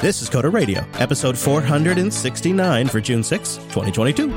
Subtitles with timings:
[0.00, 4.28] This is Coder Radio, episode 469 for June 6, 2022.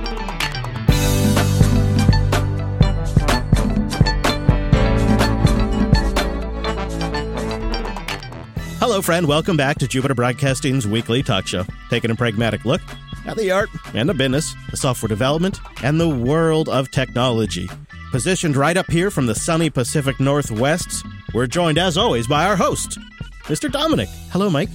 [8.79, 9.28] Hello, friend.
[9.28, 12.81] Welcome back to Jupiter Broadcasting's weekly talk show, taking a pragmatic look
[13.26, 17.70] at the art and the business, the software development, and the world of technology.
[18.12, 22.55] Positioned right up here from the sunny Pacific Northwest, we're joined as always by our
[22.55, 22.98] host,
[23.44, 23.70] Mr.
[23.70, 24.09] Dominick.
[24.31, 24.70] Hello, Mike.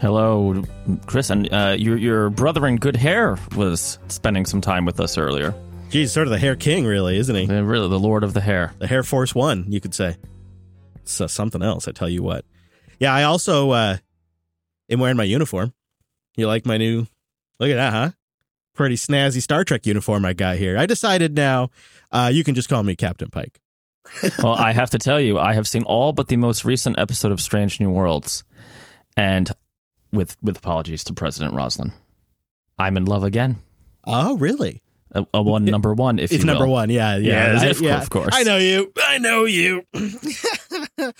[0.00, 0.62] Hello,
[1.06, 5.18] Chris, and uh, your your brother in good hair was spending some time with us
[5.18, 5.52] earlier.
[5.90, 7.48] He's sort of the hair king, really, isn't he?
[7.48, 8.74] Uh, really, the Lord of the Hair.
[8.78, 10.16] The Hair Force One, you could say.
[10.96, 12.44] It's uh, something else, I tell you what.
[13.00, 13.96] Yeah, I also uh,
[14.88, 15.72] am wearing my uniform.
[16.36, 17.06] You like my new?
[17.58, 18.10] Look at that, huh?
[18.74, 20.78] Pretty snazzy Star Trek uniform I got here.
[20.78, 21.70] I decided now
[22.12, 23.60] uh, you can just call me Captain Pike.
[24.42, 27.32] well, I have to tell you, I have seen all but the most recent episode
[27.32, 28.44] of Strange New Worlds,
[29.16, 29.50] and
[30.12, 31.92] with with apologies to President Roslin,
[32.78, 33.56] I'm in love again.
[34.06, 34.82] Oh, really?
[35.12, 36.72] A, a one number one, if number will.
[36.72, 36.90] one.
[36.90, 38.28] Yeah, yeah, Yeah, I- of, of course.
[38.32, 38.92] I know you.
[39.02, 39.84] I know you.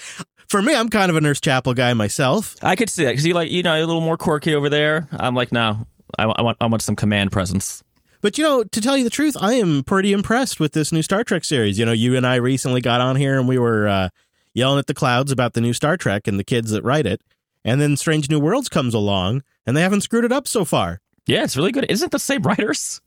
[0.48, 2.56] For me, I'm kind of a Nurse Chapel guy myself.
[2.62, 5.06] I could see that because you like you know a little more quirky over there.
[5.12, 5.86] I'm like, no,
[6.18, 7.82] I, I want I want some command presence.
[8.20, 11.02] But you know, to tell you the truth, I am pretty impressed with this new
[11.02, 11.78] Star Trek series.
[11.78, 14.08] You know, you and I recently got on here and we were uh,
[14.54, 17.20] yelling at the clouds about the new Star Trek and the kids that write it.
[17.64, 21.00] And then Strange New Worlds comes along and they haven't screwed it up so far.
[21.26, 21.86] Yeah, it's really good.
[21.90, 23.00] Isn't it the same writers?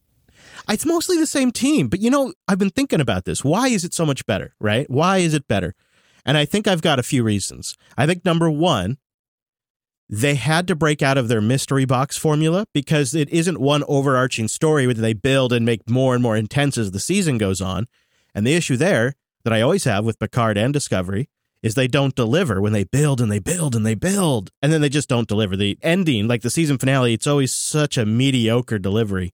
[0.69, 3.43] It's mostly the same team, but you know, I've been thinking about this.
[3.43, 4.89] Why is it so much better, right?
[4.89, 5.73] Why is it better?
[6.25, 7.75] And I think I've got a few reasons.
[7.97, 8.97] I think number one,
[10.07, 14.49] they had to break out of their mystery box formula because it isn't one overarching
[14.49, 17.87] story that they build and make more and more intense as the season goes on.
[18.35, 21.29] And the issue there that I always have with Picard and Discovery
[21.61, 24.81] is they don't deliver when they build and they build and they build and then
[24.81, 25.55] they just don't deliver.
[25.55, 29.33] The ending, like the season finale, it's always such a mediocre delivery.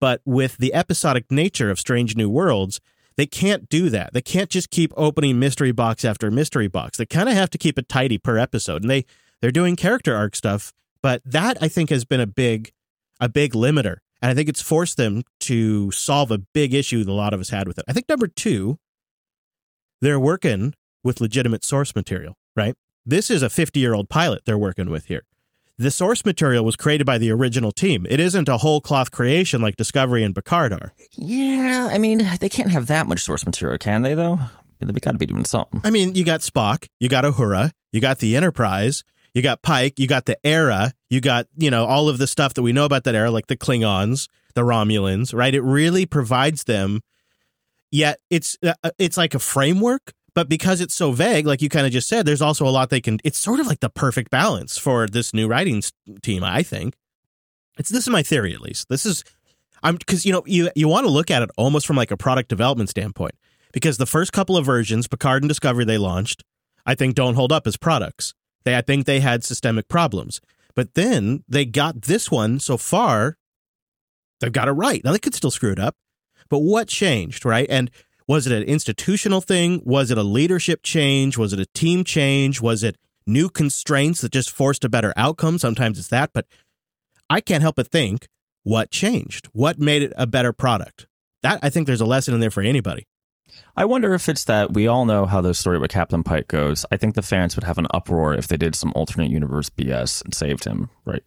[0.00, 2.80] But with the episodic nature of Strange New Worlds,
[3.16, 4.12] they can't do that.
[4.12, 6.96] They can't just keep opening mystery box after mystery box.
[6.96, 8.82] They kind of have to keep it tidy per episode.
[8.82, 9.04] And they
[9.40, 10.72] they're doing character arc stuff,
[11.02, 12.72] but that I think has been a big
[13.20, 13.96] a big limiter.
[14.22, 17.40] And I think it's forced them to solve a big issue that a lot of
[17.40, 17.84] us had with it.
[17.88, 18.78] I think number 2,
[20.00, 20.74] they're working
[21.08, 22.74] with legitimate source material, right?
[23.04, 25.24] This is a 50-year-old pilot they're working with here.
[25.78, 28.06] The source material was created by the original team.
[28.08, 30.92] It isn't a whole cloth creation like Discovery and Picard are.
[31.16, 34.14] Yeah, I mean they can't have that much source material, can they?
[34.14, 34.38] Though
[34.80, 35.80] They've got to be doing something.
[35.84, 39.02] I mean, you got Spock, you got Uhura, you got the Enterprise,
[39.34, 42.54] you got Pike, you got the era, you got, you know, all of the stuff
[42.54, 45.54] that we know about that era, like the Klingons, the Romulans, right?
[45.54, 47.00] It really provides them.
[47.90, 51.84] Yet it's uh, it's like a framework, but because it's so vague, like you kind
[51.84, 53.18] of just said, there's also a lot they can.
[53.24, 55.82] It's sort of like the perfect balance for this new writing
[56.22, 56.44] team.
[56.44, 56.94] I think
[57.76, 58.88] it's this is my theory at least.
[58.88, 59.24] This is
[59.82, 62.16] I'm because you know you you want to look at it almost from like a
[62.16, 63.34] product development standpoint
[63.72, 66.44] because the first couple of versions, Picard and Discovery, they launched,
[66.86, 68.32] I think don't hold up as products.
[68.62, 70.40] They I think they had systemic problems,
[70.76, 73.38] but then they got this one so far.
[74.38, 75.02] They've got it right.
[75.02, 75.96] Now they could still screw it up,
[76.48, 77.66] but what changed, right?
[77.68, 77.90] And
[78.28, 79.80] was it an institutional thing?
[79.84, 81.38] Was it a leadership change?
[81.38, 82.60] Was it a team change?
[82.60, 82.96] Was it
[83.26, 85.58] new constraints that just forced a better outcome?
[85.58, 86.46] Sometimes it's that, but
[87.30, 88.28] I can't help but think
[88.62, 89.48] what changed?
[89.52, 91.06] What made it a better product?
[91.42, 93.06] That I think there's a lesson in there for anybody.
[93.74, 96.84] I wonder if it's that we all know how the story with Captain Pike goes.
[96.92, 100.22] I think the fans would have an uproar if they did some alternate universe BS
[100.22, 100.90] and saved him.
[101.06, 101.22] Right?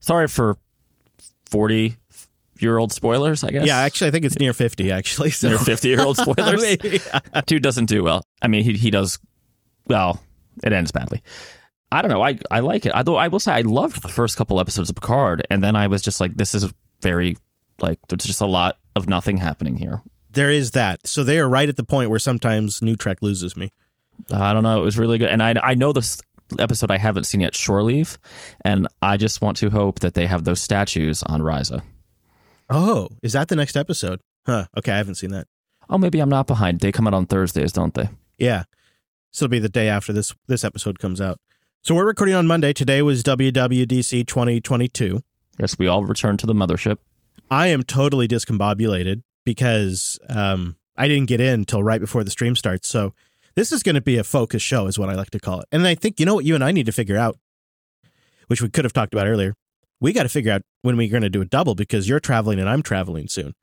[0.00, 0.56] Sorry for
[1.44, 1.98] forty
[2.58, 3.44] year old spoilers.
[3.44, 3.66] I guess.
[3.66, 5.30] Yeah, actually, I think it's near 50, actually.
[5.30, 5.48] So.
[5.48, 6.76] Near fifty year old spoilers.
[7.46, 8.24] Dude doesn't do well.
[8.42, 9.18] I mean, he he does
[9.86, 10.22] well.
[10.62, 11.22] It ends badly.
[11.92, 12.22] I don't know.
[12.22, 12.92] I I like it.
[12.94, 15.86] Although I will say I loved the first couple episodes of Picard, and then I
[15.86, 17.36] was just like, this is very
[17.80, 20.02] like there's just a lot of nothing happening here.
[20.30, 21.06] there is that.
[21.06, 23.70] So they are right at the point where sometimes New Trek loses me.
[24.32, 24.80] I don't know.
[24.80, 26.20] It was really good, and I I know this
[26.58, 28.18] episode I haven't seen yet, Shore Leave,
[28.64, 31.82] and I just want to hope that they have those statues on Risa.
[32.68, 34.20] Oh, is that the next episode?
[34.44, 34.66] Huh.
[34.76, 35.46] Okay, I haven't seen that.
[35.88, 36.80] Oh, maybe I'm not behind.
[36.80, 38.08] They come out on Thursdays, don't they?
[38.38, 38.64] Yeah.
[39.30, 41.38] So it'll be the day after this this episode comes out.
[41.82, 42.72] So we're recording on Monday.
[42.72, 45.22] Today was WWDC 2022.
[45.58, 46.98] Yes, we all return to the mothership.
[47.50, 52.56] I am totally discombobulated because um, I didn't get in until right before the stream
[52.56, 52.88] starts.
[52.88, 53.14] So
[53.54, 55.66] this is going to be a focus show, is what I like to call it.
[55.70, 57.38] And I think, you know what, you and I need to figure out,
[58.48, 59.54] which we could have talked about earlier.
[60.00, 62.58] We got to figure out when we're going to do a double because you're traveling
[62.60, 63.54] and I'm traveling soon.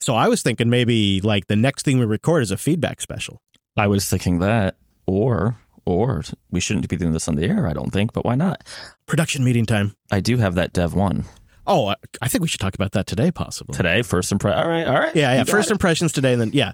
[0.00, 3.40] So I was thinking maybe like the next thing we record is a feedback special.
[3.76, 4.76] I was thinking that,
[5.06, 5.56] or
[5.86, 7.66] or we shouldn't be doing this on the air.
[7.66, 8.62] I don't think, but why not?
[9.06, 9.94] Production meeting time.
[10.10, 11.24] I do have that Dev one
[11.66, 13.74] Oh, I- think we should talk about that today, possibly.
[13.74, 14.02] today.
[14.02, 14.58] First impression.
[14.62, 15.16] All right, all right.
[15.16, 15.44] Yeah, yeah.
[15.44, 15.72] First it.
[15.72, 16.72] impressions today, and then yeah.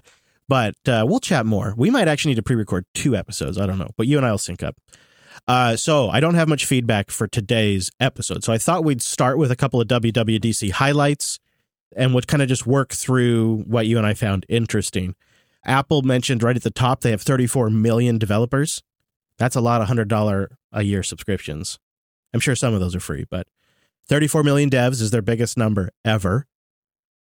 [0.49, 1.73] But uh, we'll chat more.
[1.77, 3.57] We might actually need to pre-record two episodes.
[3.57, 4.75] I don't know, but you and I will sync up.
[5.47, 9.37] Uh, so I don't have much feedback for today's episode, so I thought we'd start
[9.37, 11.39] with a couple of WWDC highlights,
[11.95, 15.15] and would kind of just work through what you and I found interesting.
[15.65, 18.81] Apple mentioned right at the top they have 34 million developers.
[19.37, 21.79] That's a lot of hundred dollar a year subscriptions.
[22.33, 23.47] I'm sure some of those are free, but
[24.07, 26.47] 34 million devs is their biggest number ever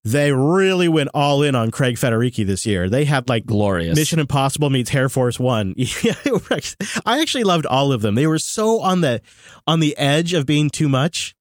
[0.04, 2.88] they really went all in on Craig Federighi this year.
[2.88, 3.96] They had like glorious.
[3.96, 5.74] Mission Impossible meets Air Force One.
[7.06, 8.14] I actually loved all of them.
[8.14, 9.20] They were so on the
[9.66, 11.34] on the edge of being too much,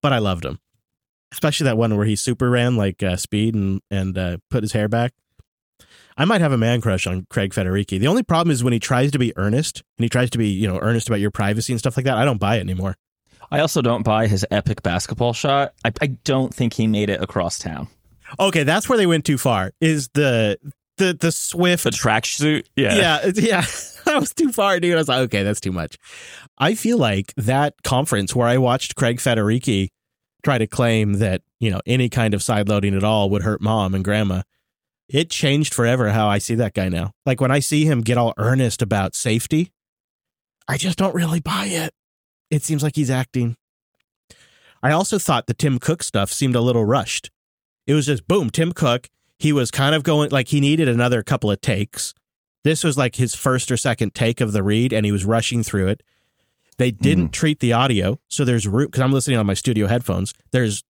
[0.00, 0.60] but I loved them.
[1.32, 4.72] Especially that one where he super ran like uh, speed and and uh, put his
[4.72, 5.12] hair back.
[6.16, 7.98] I might have a man crush on Craig Federighi.
[7.98, 10.48] The only problem is when he tries to be earnest and he tries to be
[10.48, 12.16] you know earnest about your privacy and stuff like that.
[12.16, 12.96] I don't buy it anymore.
[13.50, 15.72] I also don't buy his epic basketball shot.
[15.84, 17.88] I, I don't think he made it across town.
[18.40, 19.72] Okay, that's where they went too far.
[19.80, 20.58] Is the
[20.98, 22.64] the the swift The tracksuit.
[22.74, 22.96] Yeah.
[22.96, 23.66] yeah, yeah.
[24.04, 24.94] that was too far, dude.
[24.94, 25.96] I was like, okay, that's too much.
[26.58, 29.88] I feel like that conference where I watched Craig Federighi
[30.42, 33.60] try to claim that you know any kind of side loading at all would hurt
[33.60, 34.42] mom and grandma.
[35.08, 37.12] It changed forever how I see that guy now.
[37.24, 39.70] Like when I see him get all earnest about safety,
[40.66, 41.92] I just don't really buy it.
[42.50, 43.56] It seems like he's acting.
[44.82, 47.30] I also thought the Tim Cook stuff seemed a little rushed.
[47.86, 49.08] It was just boom, Tim Cook.
[49.38, 52.14] He was kind of going like he needed another couple of takes.
[52.64, 55.62] This was like his first or second take of the read, and he was rushing
[55.62, 56.02] through it.
[56.78, 57.30] They didn't hmm.
[57.30, 60.34] treat the audio, so there's room because I'm listening on my studio headphones.
[60.50, 60.84] There's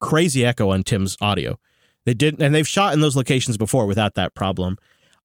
[0.00, 1.58] crazy echo on Tim's audio.
[2.04, 4.78] They didn't, and they've shot in those locations before without that problem.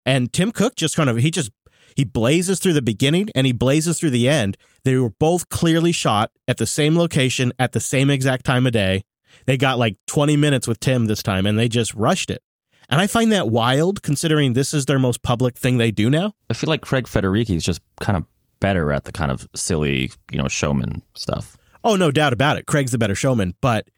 [0.06, 1.52] And Tim Cook just kind of he just
[1.96, 4.58] he blazes through the beginning and he blazes through the end.
[4.84, 8.74] They were both clearly shot at the same location at the same exact time of
[8.74, 9.04] day.
[9.46, 12.42] They got like 20 minutes with Tim this time, and they just rushed it.
[12.90, 16.34] And I find that wild, considering this is their most public thing they do now.
[16.50, 18.26] I feel like Craig Federighi is just kind of
[18.60, 21.58] better at the kind of silly, you know, showman stuff.
[21.84, 22.66] Oh, no doubt about it.
[22.66, 23.56] Craig's the better showman.
[23.62, 23.90] But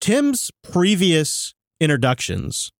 [0.00, 2.72] Tim's previous introductions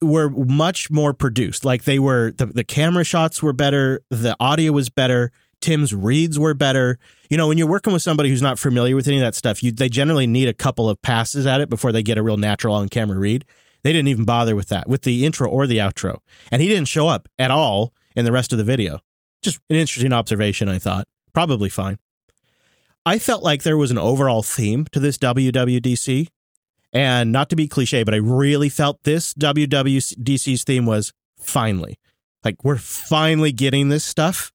[0.00, 1.64] were much more produced.
[1.64, 5.30] Like they were, the, the camera shots were better, the audio was better,
[5.60, 6.98] Tim's reads were better.
[7.30, 9.62] You know, when you're working with somebody who's not familiar with any of that stuff,
[9.62, 12.36] you they generally need a couple of passes at it before they get a real
[12.36, 13.44] natural on camera read.
[13.82, 16.18] They didn't even bother with that, with the intro or the outro.
[16.50, 19.00] And he didn't show up at all in the rest of the video.
[19.42, 21.06] Just an interesting observation, I thought.
[21.32, 21.98] Probably fine.
[23.06, 26.28] I felt like there was an overall theme to this WWDC.
[26.92, 31.98] And not to be cliche, but I really felt this WWDC's theme was finally.
[32.44, 34.52] Like, we're finally getting this stuff.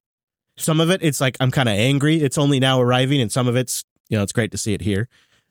[0.58, 2.18] Some of it, it's like I'm kind of angry.
[2.22, 4.82] It's only now arriving, and some of it's, you know, it's great to see it
[4.82, 5.10] here.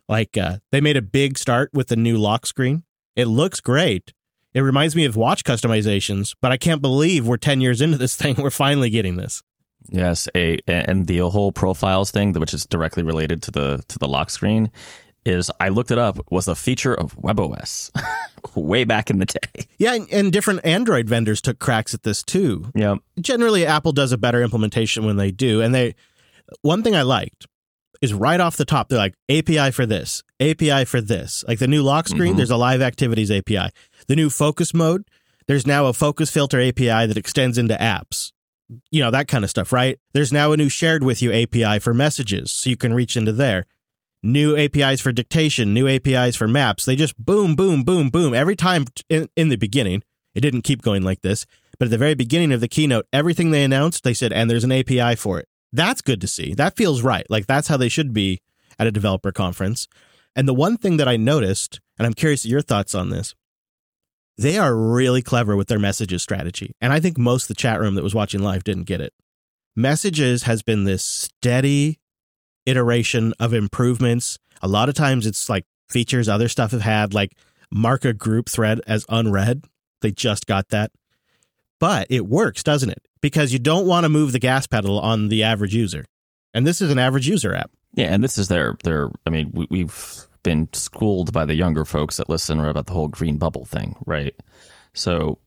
[0.08, 2.84] Like, uh, they made a big start with the new lock screen.
[3.14, 4.12] It looks great.
[4.54, 8.16] It reminds me of watch customizations, but I can't believe we're 10 years into this
[8.16, 8.34] thing.
[8.38, 9.42] We're finally getting this.
[9.88, 14.06] Yes, a and the whole profiles thing, which is directly related to the to the
[14.06, 14.70] lock screen,
[15.24, 17.90] is I looked it up was a feature of WebOS
[18.56, 19.66] way back in the day.
[19.78, 22.70] Yeah, and, and different Android vendors took cracks at this too.
[22.74, 25.60] Yeah, generally Apple does a better implementation when they do.
[25.60, 25.94] And they
[26.62, 27.46] one thing I liked
[28.00, 31.44] is right off the top, they're like API for this, API for this.
[31.46, 32.36] Like the new lock screen, Mhm.
[32.38, 33.70] there's a live activities API.
[34.08, 35.04] The new focus mode,
[35.46, 38.32] there's now a focus filter API that extends into apps.
[38.90, 39.98] You know, that kind of stuff, right?
[40.14, 43.32] There's now a new shared with you API for messages, so you can reach into
[43.32, 43.66] there.
[44.22, 46.84] New APIs for dictation, new APIs for maps.
[46.84, 48.34] They just boom, boom, boom, boom.
[48.34, 50.02] Every time in, in the beginning,
[50.34, 51.44] it didn't keep going like this.
[51.78, 54.64] But at the very beginning of the keynote, everything they announced, they said, and there's
[54.64, 55.48] an API for it.
[55.72, 56.54] That's good to see.
[56.54, 57.26] That feels right.
[57.28, 58.40] Like that's how they should be
[58.78, 59.88] at a developer conference.
[60.36, 63.34] And the one thing that I noticed, and I'm curious your thoughts on this,
[64.38, 66.74] they are really clever with their messages strategy.
[66.80, 69.12] And I think most of the chat room that was watching live didn't get it.
[69.74, 71.98] Messages has been this steady
[72.66, 74.38] iteration of improvements.
[74.62, 77.36] A lot of times it's like features other stuff have had, like
[77.70, 79.64] mark a group thread as unread.
[80.00, 80.90] They just got that.
[81.78, 83.02] But it works, doesn't it?
[83.20, 86.04] Because you don't want to move the gas pedal on the average user.
[86.54, 87.70] And this is an average user app.
[87.94, 89.10] yeah, and this is their their.
[89.26, 93.08] I mean, we, we've been schooled by the younger folks that listen about the whole
[93.08, 94.34] green bubble thing, right?
[94.94, 95.38] So.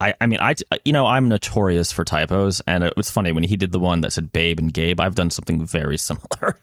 [0.00, 3.44] I, I mean, I, you know, I'm notorious for typos, and it was funny when
[3.44, 5.00] he did the one that said Babe and Gabe.
[5.00, 6.58] I've done something very similar,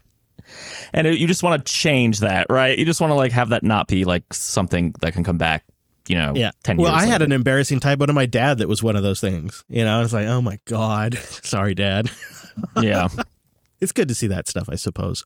[0.93, 2.77] and it, you just want to change that, right?
[2.77, 5.63] You just want to like have that not be like something that can come back
[6.07, 6.51] you know, Yeah.
[6.63, 9.21] 10 Well, I had an embarrassing typo to my dad that was one of those
[9.21, 9.63] things.
[9.69, 11.17] You know, I was like, oh my God.
[11.17, 12.11] Sorry, dad.
[12.81, 13.07] yeah.
[13.79, 15.23] It's good to see that stuff, I suppose.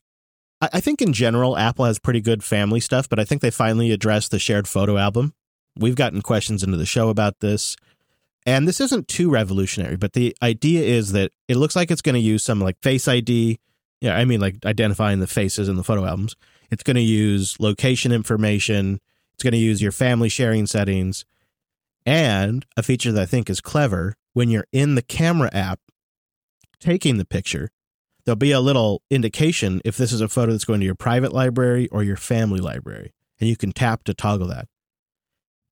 [0.61, 3.51] I, I think in general, Apple has pretty good family stuff, but I think they
[3.51, 5.33] finally addressed the shared photo album.
[5.75, 7.75] We've gotten questions into the show about this.
[8.47, 12.15] And this isn't too revolutionary, but the idea is that it looks like it's going
[12.15, 13.59] to use some like Face ID.
[13.99, 16.37] Yeah, I mean, like identifying the faces in the photo albums.
[16.71, 19.01] It's going to use location information.
[19.33, 21.25] It's going to use your family sharing settings.
[22.05, 25.81] And a feature that I think is clever when you're in the camera app
[26.79, 27.69] taking the picture,
[28.23, 31.33] there'll be a little indication if this is a photo that's going to your private
[31.33, 33.13] library or your family library.
[33.41, 34.69] And you can tap to toggle that.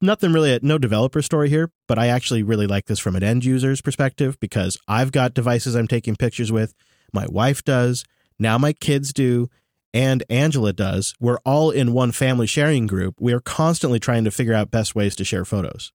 [0.02, 3.46] Nothing really, no developer story here, but I actually really like this from an end
[3.46, 6.74] user's perspective because I've got devices I'm taking pictures with.
[7.14, 8.04] My wife does.
[8.38, 9.50] Now my kids do.
[9.94, 11.14] And Angela does.
[11.22, 13.16] We're all in one family sharing group.
[13.18, 15.94] We are constantly trying to figure out best ways to share photos.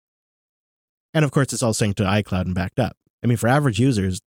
[1.12, 2.96] And of course, it's all synced to iCloud and backed up.
[3.22, 4.22] I mean, for average users,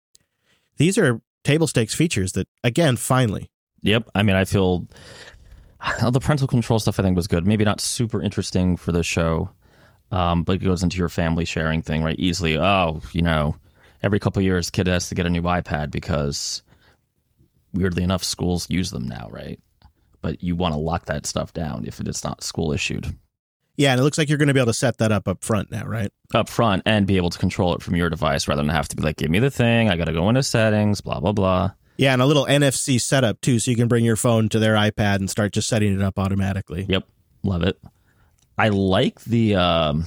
[0.75, 3.49] these are table stakes features that, again, finally,
[3.81, 4.09] Yep.
[4.15, 4.87] I mean, I feel
[6.11, 7.45] the parental control stuff I think was good.
[7.45, 9.49] Maybe not super interesting for the show,
[10.12, 12.20] um, but it goes into your family sharing thing, right?
[12.20, 12.58] Easily.
[12.58, 13.56] Oh, you know,
[14.03, 16.63] every couple of years, kid has to get a new iPad because
[17.74, 19.60] weirdly enough, schools use them now, right?
[20.22, 23.15] But you want to lock that stuff down if it's not school issued
[23.77, 25.44] yeah, and it looks like you're going to be able to set that up up
[25.44, 26.12] front now, right?
[26.34, 28.96] up front and be able to control it from your device rather than have to
[28.96, 29.89] be like, give me the thing.
[29.89, 31.72] I got to go into settings, blah, blah, blah.
[31.98, 34.75] Yeah, and a little NFC setup too, so you can bring your phone to their
[34.75, 36.86] iPad and start just setting it up automatically.
[36.88, 37.08] Yep,
[37.44, 37.80] love it.
[38.62, 40.06] I like the um,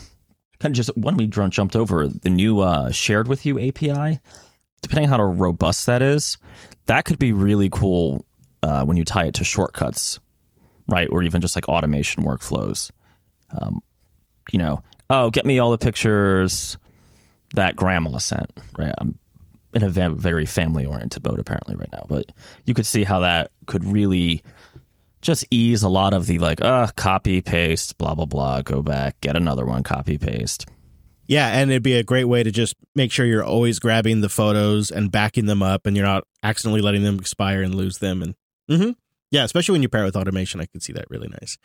[0.61, 4.21] kind of just when we jumped over the new uh, shared with you API.
[4.81, 6.39] Depending on how robust that is,
[6.87, 8.25] that could be really cool
[8.63, 10.21] uh, when you tie it to shortcuts,
[10.87, 11.09] right?
[11.11, 12.93] Or even just like automation workflows.
[13.61, 13.81] Um,
[14.53, 16.79] you know, oh, get me all the pictures
[17.55, 18.95] that grandma sent, right?
[18.99, 19.19] I'm
[19.73, 22.31] in a very family oriented mode apparently right now, but
[22.67, 24.45] you could see how that could really
[25.25, 29.21] just ease a lot of the like, uh, copy, paste, blah, blah, blah, go back,
[29.21, 30.67] get another one, copy, paste.
[31.27, 34.29] Yeah, and it'd be a great way to just make sure you're always grabbing the
[34.29, 38.23] photos and backing them up, and you're not accidentally letting them expire and lose them.
[38.23, 38.35] And
[38.71, 38.91] mm-hmm.
[39.31, 41.57] yeah, especially when you pair it with automation, I could see that really nice.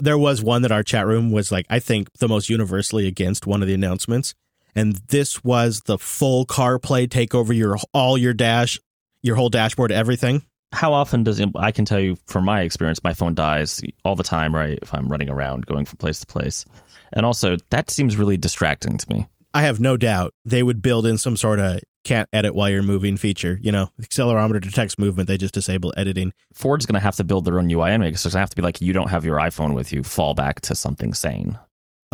[0.00, 3.46] There was one that our chat room was like, I think, the most universally against
[3.46, 4.34] one of the announcements,
[4.74, 8.80] and this was the full CarPlay take over your all your dash,
[9.22, 10.42] your whole dashboard, everything.
[10.74, 14.16] How often does it, I can tell you from my experience, my phone dies all
[14.16, 14.78] the time, right?
[14.82, 16.64] If I'm running around going from place to place.
[17.12, 19.26] And also, that seems really distracting to me.
[19.54, 22.82] I have no doubt they would build in some sort of can't edit while you're
[22.82, 23.58] moving feature.
[23.62, 26.32] You know, accelerometer detects movement, they just disable editing.
[26.52, 28.50] Ford's going to have to build their own UI anyway because there's going to have
[28.50, 31.56] to be like, you don't have your iPhone with you, fall back to something sane.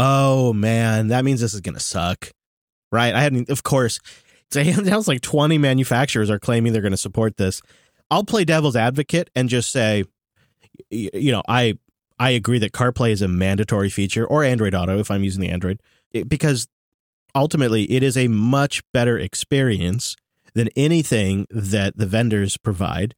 [0.02, 2.30] Oh man, that means this is gonna suck,
[2.90, 3.14] right?
[3.14, 4.00] I hadn't, of course.
[4.52, 7.62] It sounds like twenty manufacturers are claiming they're going to support this.
[8.10, 10.04] I'll play devil's advocate and just say,
[10.90, 11.78] you know, I
[12.18, 15.48] I agree that CarPlay is a mandatory feature or Android Auto if I'm using the
[15.48, 15.80] Android
[16.28, 16.68] because
[17.34, 20.16] ultimately it is a much better experience
[20.54, 23.14] than anything that the vendors provide.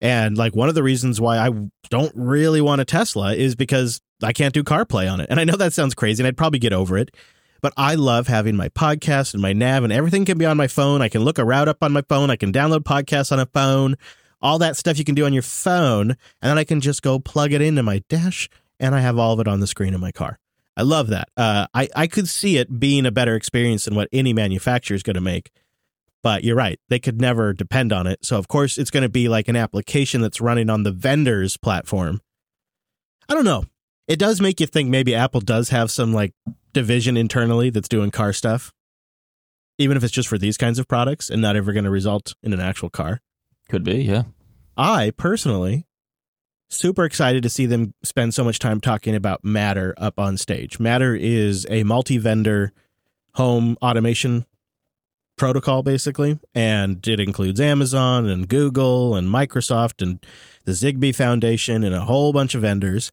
[0.00, 1.50] And like one of the reasons why I
[1.88, 5.28] don't really want a Tesla is because I can't do CarPlay on it.
[5.30, 7.14] And I know that sounds crazy and I'd probably get over it.
[7.60, 10.66] But I love having my podcast and my nav and everything can be on my
[10.66, 11.00] phone.
[11.00, 12.28] I can look a route up on my phone.
[12.28, 13.94] I can download podcasts on a phone.
[14.42, 16.10] All that stuff you can do on your phone.
[16.10, 18.48] And then I can just go plug it into my dash
[18.80, 20.38] and I have all of it on the screen in my car.
[20.76, 21.28] I love that.
[21.36, 25.02] Uh, I, I could see it being a better experience than what any manufacturer is
[25.02, 25.50] going to make.
[26.22, 26.78] But you're right.
[26.88, 28.24] They could never depend on it.
[28.24, 31.56] So, of course, it's going to be like an application that's running on the vendor's
[31.56, 32.20] platform.
[33.28, 33.64] I don't know.
[34.08, 36.32] It does make you think maybe Apple does have some like
[36.72, 38.72] division internally that's doing car stuff,
[39.78, 42.34] even if it's just for these kinds of products and not ever going to result
[42.42, 43.20] in an actual car.
[43.72, 44.24] Could be, yeah.
[44.76, 45.86] I personally
[46.68, 50.78] super excited to see them spend so much time talking about Matter up on stage.
[50.78, 52.74] Matter is a multi-vendor
[53.36, 54.44] home automation
[55.38, 60.22] protocol basically, and it includes Amazon and Google and Microsoft and
[60.66, 63.10] the Zigbee Foundation and a whole bunch of vendors.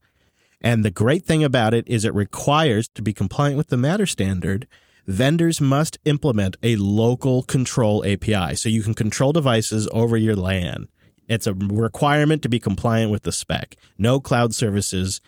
[0.60, 4.06] And the great thing about it is it requires to be compliant with the Matter
[4.06, 4.68] standard
[5.10, 10.88] vendors must implement a local control API so you can control devices over your LAN.
[11.28, 13.76] It's a requirement to be compliant with the spec.
[13.98, 15.20] No cloud services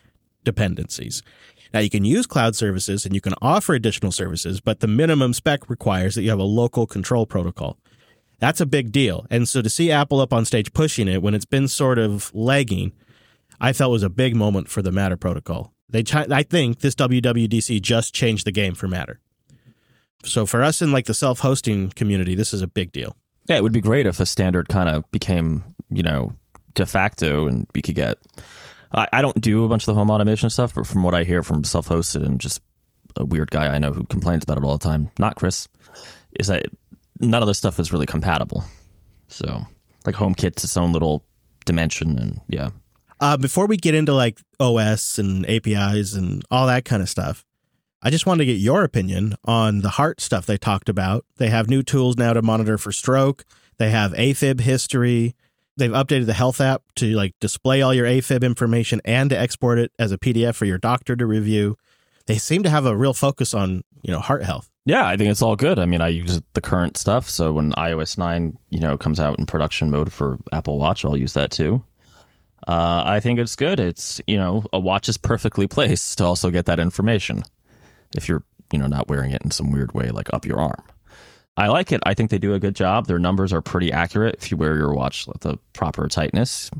[0.43, 1.23] dependencies.
[1.73, 5.33] Now you can use cloud services and you can offer additional services, but the minimum
[5.33, 7.77] spec requires that you have a local control protocol.
[8.39, 9.25] That's a big deal.
[9.29, 12.31] And so to see Apple up on stage pushing it when it's been sort of
[12.33, 12.91] lagging,
[13.59, 15.73] I felt was a big moment for the Matter protocol.
[15.89, 19.19] They, I think this WWDC just changed the game for Matter.
[20.23, 23.15] So for us in like the self-hosting community, this is a big deal.
[23.47, 26.33] Yeah, it would be great if a standard kind of became, you know,
[26.75, 28.17] de facto, and we could get.
[28.93, 31.23] I, I don't do a bunch of the home automation stuff, but from what I
[31.23, 32.61] hear from self-hosted and just
[33.15, 35.67] a weird guy I know who complains about it all the time, not Chris,
[36.39, 36.65] is that
[37.19, 38.63] none of this stuff is really compatible.
[39.27, 39.65] So,
[40.05, 41.23] like HomeKit's its own little
[41.65, 42.69] dimension, and yeah.
[43.19, 47.45] Uh, before we get into like OS and APIs and all that kind of stuff,
[48.03, 51.23] I just wanted to get your opinion on the heart stuff they talked about.
[51.37, 53.45] They have new tools now to monitor for stroke.
[53.77, 55.35] They have AFib history.
[55.77, 59.77] They've updated the health app to like display all your AFib information and to export
[59.77, 61.77] it as a PDF for your doctor to review.
[62.25, 64.71] They seem to have a real focus on, you know, heart health.
[64.85, 65.77] Yeah, I think it's all good.
[65.77, 69.37] I mean, I use the current stuff, so when iOS 9, you know, comes out
[69.37, 71.83] in production mode for Apple Watch, I'll use that too.
[72.67, 73.79] Uh, I think it's good.
[73.79, 77.43] It's, you know, a watch is perfectly placed to also get that information
[78.15, 80.83] if you're, you know, not wearing it in some weird way like up your arm.
[81.57, 82.01] I like it.
[82.05, 83.07] I think they do a good job.
[83.07, 86.71] Their numbers are pretty accurate if you wear your watch with the proper tightness.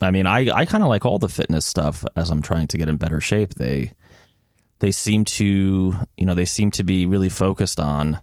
[0.00, 2.78] I mean, I, I kind of like all the fitness stuff as I'm trying to
[2.78, 3.54] get in better shape.
[3.54, 3.92] They
[4.78, 8.18] they seem to, you know, they seem to be really focused on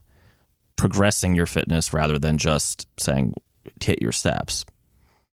[0.76, 3.36] progressing your fitness rather than just saying
[3.82, 4.66] hit your steps.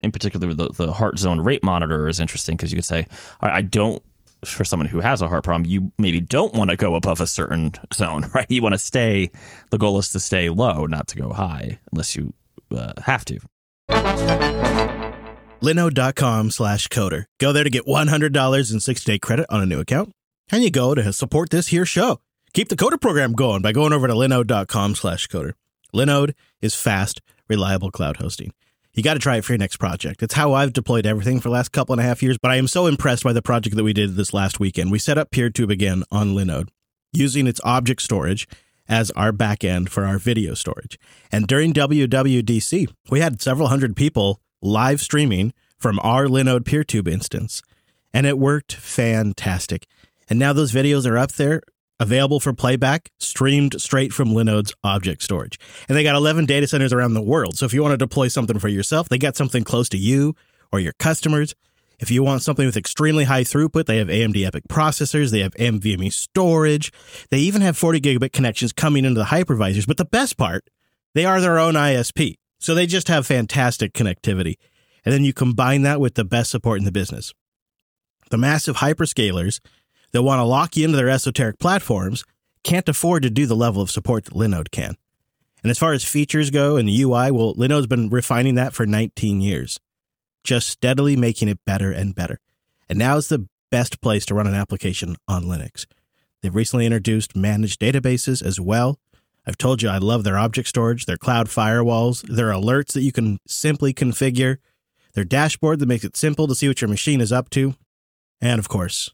[0.02, 3.06] In particular, the, the heart zone rate monitor is interesting because you could say,
[3.42, 4.02] I don't
[4.44, 7.26] for someone who has a heart problem, you maybe don't want to go above a
[7.26, 8.46] certain zone, right?
[8.48, 9.30] You want to stay,
[9.70, 12.32] the goal is to stay low, not to go high, unless you
[12.74, 13.40] uh, have to.
[15.60, 17.24] Linode.com slash coder.
[17.38, 20.10] Go there to get $100 in 60 day credit on a new account.
[20.50, 22.20] And you go to support this here show.
[22.54, 25.52] Keep the coder program going by going over to linode.com slash coder.
[25.94, 28.52] Linode is fast, reliable cloud hosting.
[28.92, 30.22] You got to try it for your next project.
[30.22, 32.56] It's how I've deployed everything for the last couple and a half years, but I
[32.56, 34.90] am so impressed by the project that we did this last weekend.
[34.90, 36.68] We set up PeerTube again on Linode
[37.12, 38.48] using its object storage
[38.88, 40.98] as our backend for our video storage.
[41.30, 47.62] And during WWDC, we had several hundred people live streaming from our Linode PeerTube instance,
[48.12, 49.86] and it worked fantastic.
[50.28, 51.62] And now those videos are up there
[52.00, 55.60] available for playback, streamed straight from Linode's object storage.
[55.88, 57.58] And they got 11 data centers around the world.
[57.58, 60.34] So if you want to deploy something for yourself, they got something close to you
[60.72, 61.54] or your customers.
[62.00, 65.52] If you want something with extremely high throughput, they have AMD EPYC processors, they have
[65.54, 66.90] NVMe storage,
[67.30, 69.86] they even have 40 gigabit connections coming into the hypervisors.
[69.86, 70.64] But the best part,
[71.14, 72.36] they are their own ISP.
[72.58, 74.54] So they just have fantastic connectivity.
[75.04, 77.34] And then you combine that with the best support in the business.
[78.30, 79.60] The massive hyperscalers
[80.12, 82.24] that want to lock you into their esoteric platforms
[82.64, 84.96] can't afford to do the level of support that Linode can.
[85.62, 88.86] And as far as features go and the UI, well, Linode's been refining that for
[88.86, 89.78] 19 years,
[90.42, 92.38] just steadily making it better and better.
[92.88, 95.86] And now is the best place to run an application on Linux.
[96.42, 98.98] They've recently introduced managed databases as well.
[99.46, 103.12] I've told you I love their object storage, their cloud firewalls, their alerts that you
[103.12, 104.56] can simply configure,
[105.14, 107.74] their dashboard that makes it simple to see what your machine is up to,
[108.40, 109.10] and of course,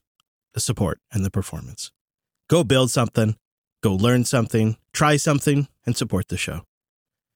[0.57, 1.91] the support and the performance.
[2.49, 3.35] Go build something,
[3.83, 6.61] go learn something, try something, and support the show.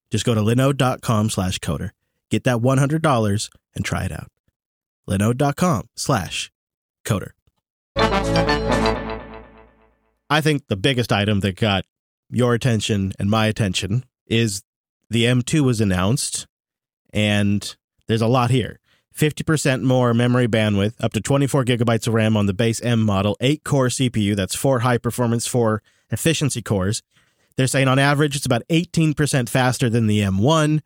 [0.10, 1.92] Just go to linode.com slash coder.
[2.32, 4.30] Get that $100 and try it out.
[5.08, 6.52] linode.com slash
[7.06, 7.34] coder.
[10.28, 11.86] I think the biggest item that got
[12.32, 14.64] your attention and my attention is
[15.12, 16.48] the M2 was announced,
[17.14, 17.76] and
[18.08, 18.80] there's a lot here.
[19.16, 23.38] 50% more memory bandwidth, up to 24 gigabytes of RAM on the base M model,
[23.42, 27.04] 8 core CPU, that's four high performance, four efficiency cores.
[27.58, 30.82] They're saying on average it's about 18% faster than the M1,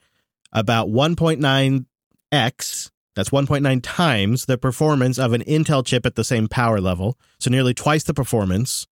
[0.51, 6.81] about 1.9x, that's 1.9 times the performance of an Intel chip at the same power
[6.81, 8.87] level, so nearly twice the performance.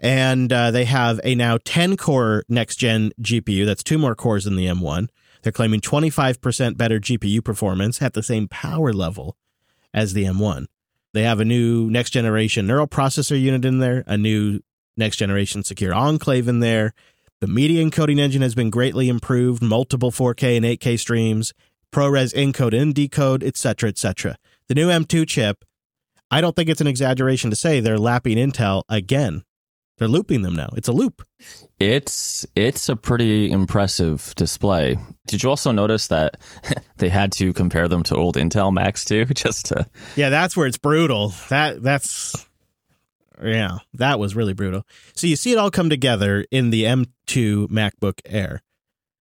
[0.00, 4.44] And uh, they have a now 10 core next gen GPU, that's two more cores
[4.44, 5.08] than the M1
[5.44, 9.36] they're claiming 25% better GPU performance at the same power level
[9.92, 10.66] as the M1.
[11.12, 14.60] They have a new next generation neural processor unit in there, a new
[14.96, 16.92] next generation secure enclave in there.
[17.40, 21.52] The media encoding engine has been greatly improved, multiple 4K and 8K streams,
[21.92, 24.36] ProRes encode and decode, etc., etc.
[24.68, 25.64] The new M2 chip,
[26.30, 29.44] I don't think it's an exaggeration to say they're lapping Intel again
[29.98, 30.70] they're looping them now.
[30.76, 31.26] It's a loop.
[31.78, 34.96] It's it's a pretty impressive display.
[35.26, 36.40] Did you also notice that
[36.96, 40.66] they had to compare them to old Intel Macs too, just to Yeah, that's where
[40.66, 41.32] it's brutal.
[41.48, 42.46] That that's
[43.42, 44.86] yeah, that was really brutal.
[45.14, 48.62] So you see it all come together in the M2 MacBook Air.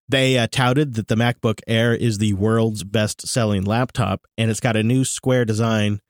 [0.08, 4.60] They uh, touted that the MacBook Air is the world's best selling laptop and it's
[4.60, 6.02] got a new square design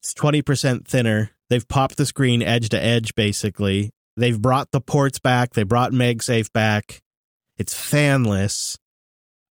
[0.00, 1.30] It's 20% thinner.
[1.48, 3.90] They've popped the screen edge to edge, basically.
[4.16, 5.52] They've brought the ports back.
[5.52, 7.02] They brought MagSafe back.
[7.58, 8.78] It's fanless.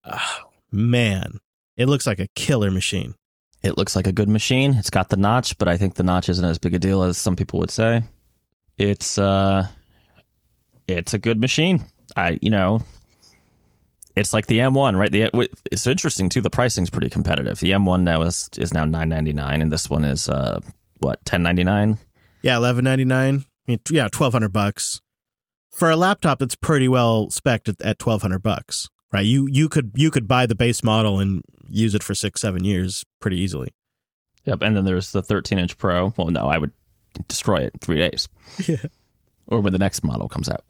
[0.05, 1.39] Oh, man,
[1.77, 3.15] it looks like a killer machine.
[3.63, 4.75] It looks like a good machine.
[4.75, 7.17] It's got the notch, but I think the notch isn't as big a deal as
[7.17, 8.03] some people would say.
[8.77, 9.69] It's uh
[10.89, 11.85] it's a good machine.
[12.17, 12.83] I you know,
[14.17, 15.13] it's like the M1, right?
[15.13, 16.41] The it's interesting too.
[16.41, 17.61] The pricing's pretty competitive.
[17.61, 20.61] The M1 now is is now 999 and this one is uh
[21.03, 21.99] what, 1099?
[22.43, 23.45] Yeah, 1199.
[23.91, 25.01] Yeah, 1200 bucks.
[25.71, 29.25] For a laptop that's pretty well spec'd at, at 1200 bucks right?
[29.25, 32.65] You you could you could buy the base model and use it for six seven
[32.65, 33.73] years pretty easily.
[34.45, 36.13] Yep, and then there's the 13 inch Pro.
[36.17, 36.73] Well, no, I would
[37.29, 38.29] destroy it in three days.
[38.67, 38.87] Yeah.
[39.49, 40.65] Or when the next model comes out.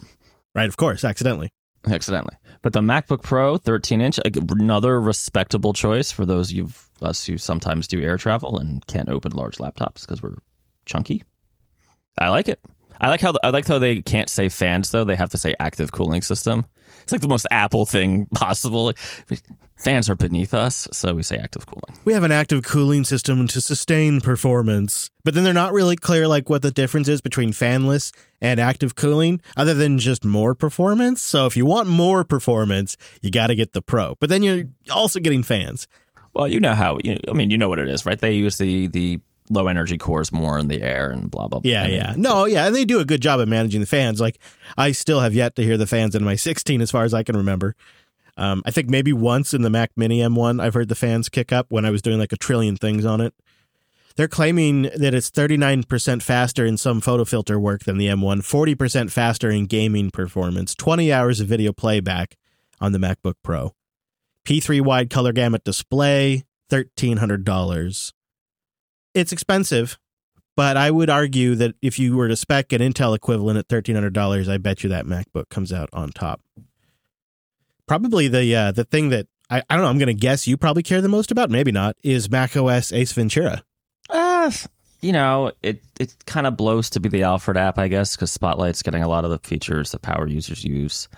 [0.55, 1.51] Right, of course, accidentally.
[1.87, 2.37] Accidentally.
[2.63, 7.87] But the MacBook Pro 13 inch, another respectable choice for those of us who sometimes
[7.87, 10.37] do air travel and can't open large laptops because we're
[10.87, 11.23] chunky.
[12.19, 12.61] I like it.
[13.01, 15.55] I like how I like how they can't say fans though; they have to say
[15.59, 16.65] active cooling system.
[17.03, 18.93] It's like the most Apple thing possible.
[19.77, 21.99] Fans are beneath us, so we say active cooling.
[22.05, 26.29] We have an active cooling system to sustain performance, but then they're not really clear
[26.29, 31.21] like what the difference is between fanless and active cooling, other than just more performance.
[31.21, 34.65] So if you want more performance, you got to get the Pro, but then you're
[34.93, 35.89] also getting fans.
[36.35, 36.99] Well, you know how.
[37.03, 38.19] You, I mean, you know what it is, right?
[38.19, 41.61] They use the the low energy cores more in the air and blah blah.
[41.61, 41.71] blah.
[41.71, 42.15] Yeah, yeah.
[42.17, 44.21] No, yeah, and they do a good job of managing the fans.
[44.21, 44.39] Like
[44.77, 47.23] I still have yet to hear the fans in my 16 as far as I
[47.23, 47.75] can remember.
[48.37, 51.53] Um, I think maybe once in the Mac Mini M1 I've heard the fans kick
[51.53, 53.35] up when I was doing like a trillion things on it.
[54.17, 59.11] They're claiming that it's 39% faster in some photo filter work than the M1, 40%
[59.11, 62.37] faster in gaming performance, 20 hours of video playback
[62.81, 63.75] on the MacBook Pro.
[64.45, 68.13] P3 wide color gamut display, $1,300
[69.15, 69.99] it's expensive,
[70.57, 73.95] but I would argue that if you were to spec an Intel equivalent at thirteen
[73.95, 76.41] hundred dollars, I bet you that MacBook comes out on top.
[77.87, 79.91] Probably the uh, the thing that I, I don't know.
[79.91, 81.51] I'm going to guess you probably care the most about.
[81.51, 81.97] Maybe not.
[82.03, 83.63] Is Mac OS Ace Ventura?
[84.09, 84.51] Uh,
[85.01, 88.33] you know, it it kind of blows to be the Alfred app, I guess, because
[88.33, 91.09] Spotlight's getting a lot of the features that power users use.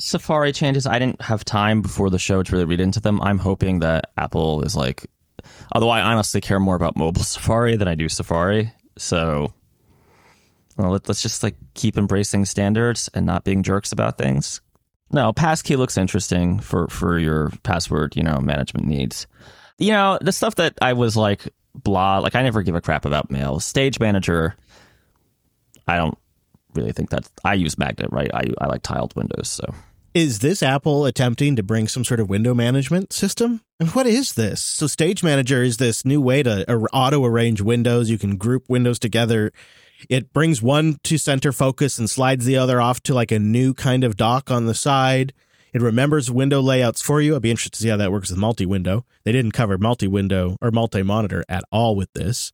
[0.00, 0.86] Safari changes.
[0.86, 3.20] I didn't have time before the show to really read into them.
[3.20, 5.06] I'm hoping that Apple is like
[5.72, 8.72] Although I honestly care more about mobile Safari than I do Safari.
[8.98, 9.52] So
[10.76, 14.60] well, let, us just like keep embracing standards and not being jerks about things.
[15.12, 19.26] No, passkey looks interesting for for your password, you know, management needs.
[19.78, 23.04] You know, the stuff that I was like blah, like I never give a crap
[23.04, 23.60] about mail.
[23.60, 24.56] Stage manager,
[25.86, 26.16] I don't
[26.74, 28.30] really think that I use Magnet, right?
[28.32, 29.74] I I like tiled windows, so
[30.14, 33.60] is this Apple attempting to bring some sort of window management system?
[33.78, 34.62] And what is this?
[34.62, 38.10] So, Stage Manager is this new way to auto arrange windows.
[38.10, 39.52] You can group windows together.
[40.08, 43.74] It brings one to center focus and slides the other off to like a new
[43.74, 45.32] kind of dock on the side.
[45.72, 47.36] It remembers window layouts for you.
[47.36, 49.04] I'd be interested to see how that works with multi window.
[49.24, 52.52] They didn't cover multi window or multi monitor at all with this.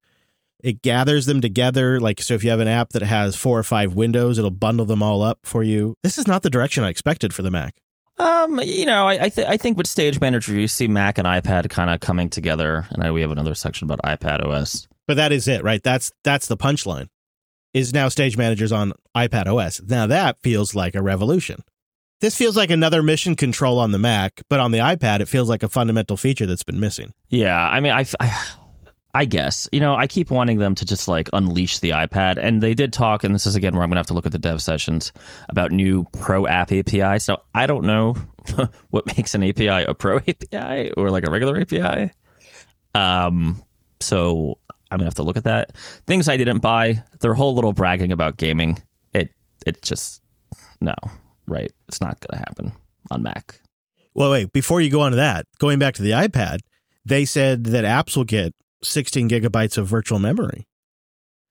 [0.66, 2.00] It gathers them together.
[2.00, 4.84] Like, so if you have an app that has four or five windows, it'll bundle
[4.84, 5.94] them all up for you.
[6.02, 7.76] This is not the direction I expected for the Mac.
[8.18, 11.26] Um, you know, I I, th- I think with Stage Manager, you see Mac and
[11.28, 14.88] iPad kind of coming together, and I, we have another section about iPad OS.
[15.06, 15.80] But that is it, right?
[15.80, 17.06] That's that's the punchline.
[17.72, 19.80] Is now Stage Manager's on iPad OS.
[19.80, 21.62] Now that feels like a revolution.
[22.20, 25.48] This feels like another mission control on the Mac, but on the iPad, it feels
[25.48, 27.12] like a fundamental feature that's been missing.
[27.28, 28.46] Yeah, I mean, I, I
[29.16, 29.66] I guess.
[29.72, 32.36] You know, I keep wanting them to just like unleash the iPad.
[32.36, 34.26] And they did talk, and this is again where I'm going to have to look
[34.26, 35.10] at the dev sessions
[35.48, 37.18] about new Pro app API.
[37.18, 38.14] So I don't know
[38.90, 42.12] what makes an API a Pro API or like a regular API.
[42.94, 43.62] Um,
[44.00, 44.58] so
[44.90, 45.74] I'm going to have to look at that.
[46.06, 48.82] Things I didn't buy, their whole little bragging about gaming,
[49.14, 49.30] it,
[49.66, 50.20] it just,
[50.82, 50.94] no,
[51.48, 51.72] right?
[51.88, 52.72] It's not going to happen
[53.10, 53.62] on Mac.
[54.12, 56.58] Well, wait, before you go on to that, going back to the iPad,
[57.06, 58.54] they said that apps will get
[58.86, 60.66] 16 gigabytes of virtual memory.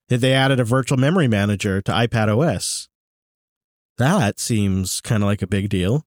[0.08, 2.88] They added a virtual memory manager to iPad OS.
[3.98, 6.06] That seems kind of like a big deal.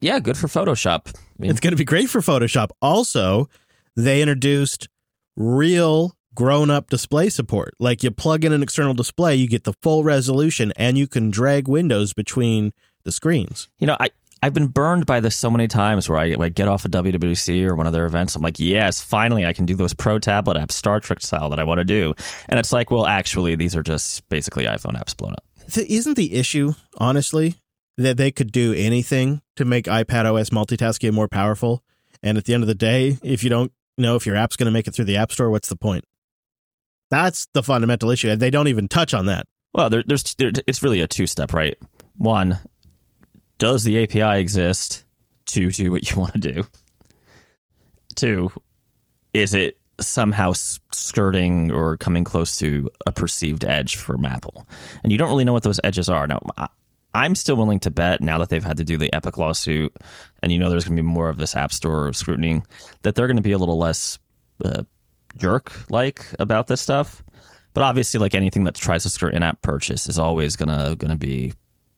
[0.00, 1.14] Yeah, good for Photoshop.
[1.14, 2.70] I mean, it's going to be great for Photoshop.
[2.80, 3.48] Also,
[3.96, 4.88] they introduced
[5.36, 7.74] real grown up display support.
[7.80, 11.30] Like you plug in an external display, you get the full resolution, and you can
[11.30, 12.72] drag windows between
[13.04, 13.68] the screens.
[13.78, 14.10] You know, I,
[14.42, 17.66] I've been burned by this so many times where I like get off a WWC
[17.66, 18.36] or one of their events.
[18.36, 21.58] I'm like, yes, finally I can do those pro tablet apps, Star Trek style that
[21.58, 22.14] I want to do.
[22.48, 25.44] And it's like, well, actually, these are just basically iPhone apps blown up.
[25.76, 27.56] Isn't the issue, honestly,
[27.96, 31.82] that they could do anything to make iPad OS multitasking more powerful?
[32.22, 34.66] And at the end of the day, if you don't know if your app's going
[34.66, 36.04] to make it through the App Store, what's the point?
[37.10, 38.28] That's the fundamental issue.
[38.30, 39.46] And they don't even touch on that.
[39.74, 41.76] Well, there, there's there, it's really a two step, right?
[42.16, 42.58] One,
[43.58, 45.04] does the API exist
[45.46, 46.64] to do what you want to do?
[48.14, 48.50] Two,
[49.34, 54.66] is it somehow skirting or coming close to a perceived edge for Apple?
[55.02, 56.26] And you don't really know what those edges are.
[56.26, 56.40] Now,
[57.14, 59.96] I'm still willing to bet now that they've had to do the Epic lawsuit,
[60.42, 62.62] and you know there's going to be more of this App Store scrutiny,
[63.02, 64.18] that they're going to be a little less
[64.64, 64.82] uh,
[65.36, 67.22] jerk like about this stuff.
[67.74, 71.52] But obviously, like anything that tries to skirt in-app purchase is always gonna gonna be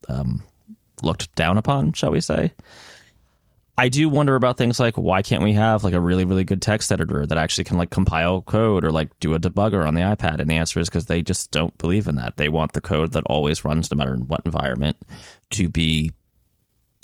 [0.07, 0.43] um,
[1.03, 2.53] looked down upon, shall we say?
[3.77, 6.61] I do wonder about things like why can't we have like a really really good
[6.61, 10.01] text editor that actually can like compile code or like do a debugger on the
[10.01, 10.39] iPad?
[10.39, 12.37] And the answer is because they just don't believe in that.
[12.37, 14.97] They want the code that always runs no matter in what environment
[15.51, 16.11] to be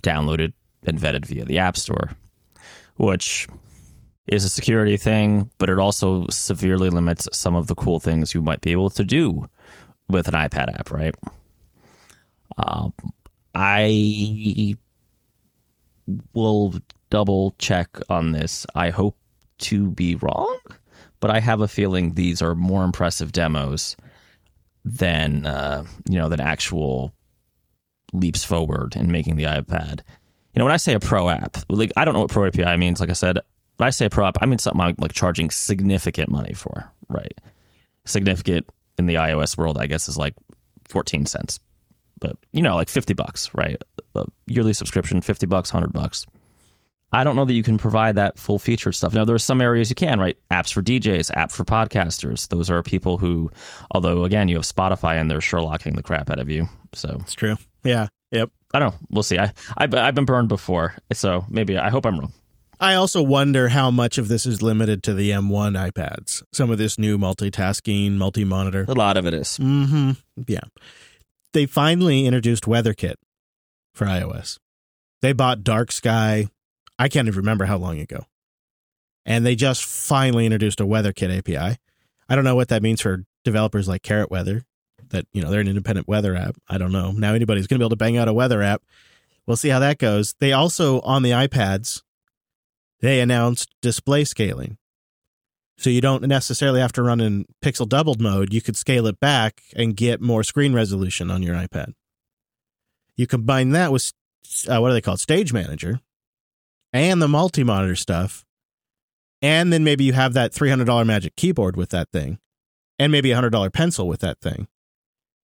[0.04, 2.12] downloaded and vetted via the App Store,
[2.98, 3.48] which
[4.28, 8.42] is a security thing, but it also severely limits some of the cool things you
[8.42, 9.48] might be able to do
[10.10, 11.16] with an iPad app, right?
[12.58, 12.94] Um,
[13.60, 14.76] I
[16.36, 16.76] will
[17.10, 18.68] double check on this.
[18.76, 19.18] I hope
[19.60, 20.60] to be wrong,
[21.20, 23.98] but I have a feeling these are more impressive demos
[24.86, 27.16] than uh, you know than actual
[28.14, 30.02] leaps forward in making the iPad.
[30.54, 32.78] You know, when I say a pro app, like I don't know what pro API
[32.78, 33.00] means.
[33.00, 33.40] Like I said,
[33.78, 37.34] when I say pro app, I mean something I'm like charging significant money for, right?
[38.06, 40.36] Significant in the iOS world, I guess, is like
[40.90, 41.60] 14 cents
[42.20, 43.82] but you know, like 50 bucks, right?
[44.16, 46.26] A yearly subscription, 50 bucks, 100 bucks.
[47.14, 49.14] I don't know that you can provide that full feature stuff.
[49.14, 50.38] Now, there are some areas you can, right?
[50.52, 52.50] Apps for DJs, app for podcasters.
[52.50, 53.50] Those are people who,
[53.92, 56.68] although again, you have Spotify and they're Sherlocking the crap out of you.
[56.94, 57.56] So it's true.
[57.84, 58.08] Yeah.
[58.32, 58.52] Yep.
[58.74, 59.00] I don't know.
[59.10, 59.40] We'll see.
[59.40, 62.34] I, I I've been burned before, so maybe I hope I'm wrong.
[62.80, 66.44] I also wonder how much of this is limited to the M1 iPads.
[66.54, 68.86] Some of this new multitasking, multi-monitor.
[68.88, 69.58] A lot of it is.
[69.58, 70.12] Mm-hmm.
[70.46, 70.60] Yeah
[71.54, 73.16] they finally introduced WeatherKit
[73.94, 74.58] for iOS.
[75.22, 76.50] They bought Dark Sky,
[77.00, 78.26] I can't even remember how long ago.
[79.26, 81.78] And they just finally introduced a WeatherKit API.
[82.30, 84.64] I don't know what that means for developers like Carrot Weather,
[85.10, 86.56] that, you know, they're an independent weather app.
[86.68, 87.12] I don't know.
[87.12, 88.84] Now anybody's going to be able to bang out a weather app.
[89.46, 90.36] We'll see how that goes.
[90.40, 92.04] They also, on the iPads,
[93.00, 94.78] they announced display scaling.
[95.78, 98.54] So you don't necessarily have to run in pixel doubled mode.
[98.54, 101.94] You could scale it back and get more screen resolution on your iPad.
[103.16, 104.12] You combine that with
[104.68, 105.20] uh, what are they called?
[105.20, 106.00] Stage Manager
[106.94, 108.44] and the multi monitor stuff.
[109.42, 112.40] And then maybe you have that $300 Magic Keyboard with that thing
[112.98, 114.68] and maybe a $100 pencil with that thing.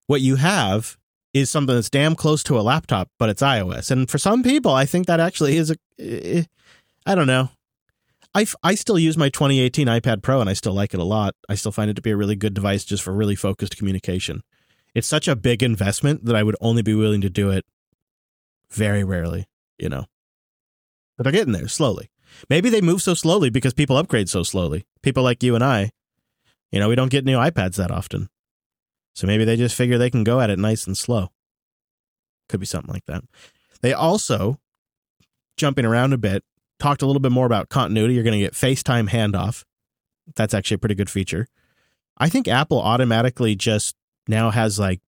[0.08, 0.98] What you have
[1.34, 3.92] is something that's damn close to a laptop, but it's iOS.
[3.92, 5.78] And for some people, I think that actually is a.
[6.00, 6.44] Eh,
[7.06, 7.50] I don't know.
[8.36, 11.36] I, I still use my 2018 iPad Pro and I still like it a lot.
[11.48, 14.42] I still find it to be a really good device just for really focused communication.
[14.96, 17.66] It's such a big investment that I would only be willing to do it
[18.72, 19.46] very rarely,
[19.78, 20.06] you know.
[21.18, 22.10] But they're getting there slowly.
[22.50, 24.86] Maybe they move so slowly because people upgrade so slowly.
[25.04, 25.92] People like you and I,
[26.72, 28.30] you know, we don't get new iPads that often.
[29.14, 31.30] So maybe they just figure they can go at it nice and slow.
[32.50, 33.24] Could be something like that.
[33.82, 34.60] They also,
[35.56, 36.44] jumping around a bit,
[36.84, 38.14] talked a little bit more about continuity.
[38.14, 39.64] You're going to get FaceTime handoff.
[40.36, 41.48] That's actually a pretty good feature.
[42.18, 43.96] I think Apple automatically just
[44.28, 45.00] now has like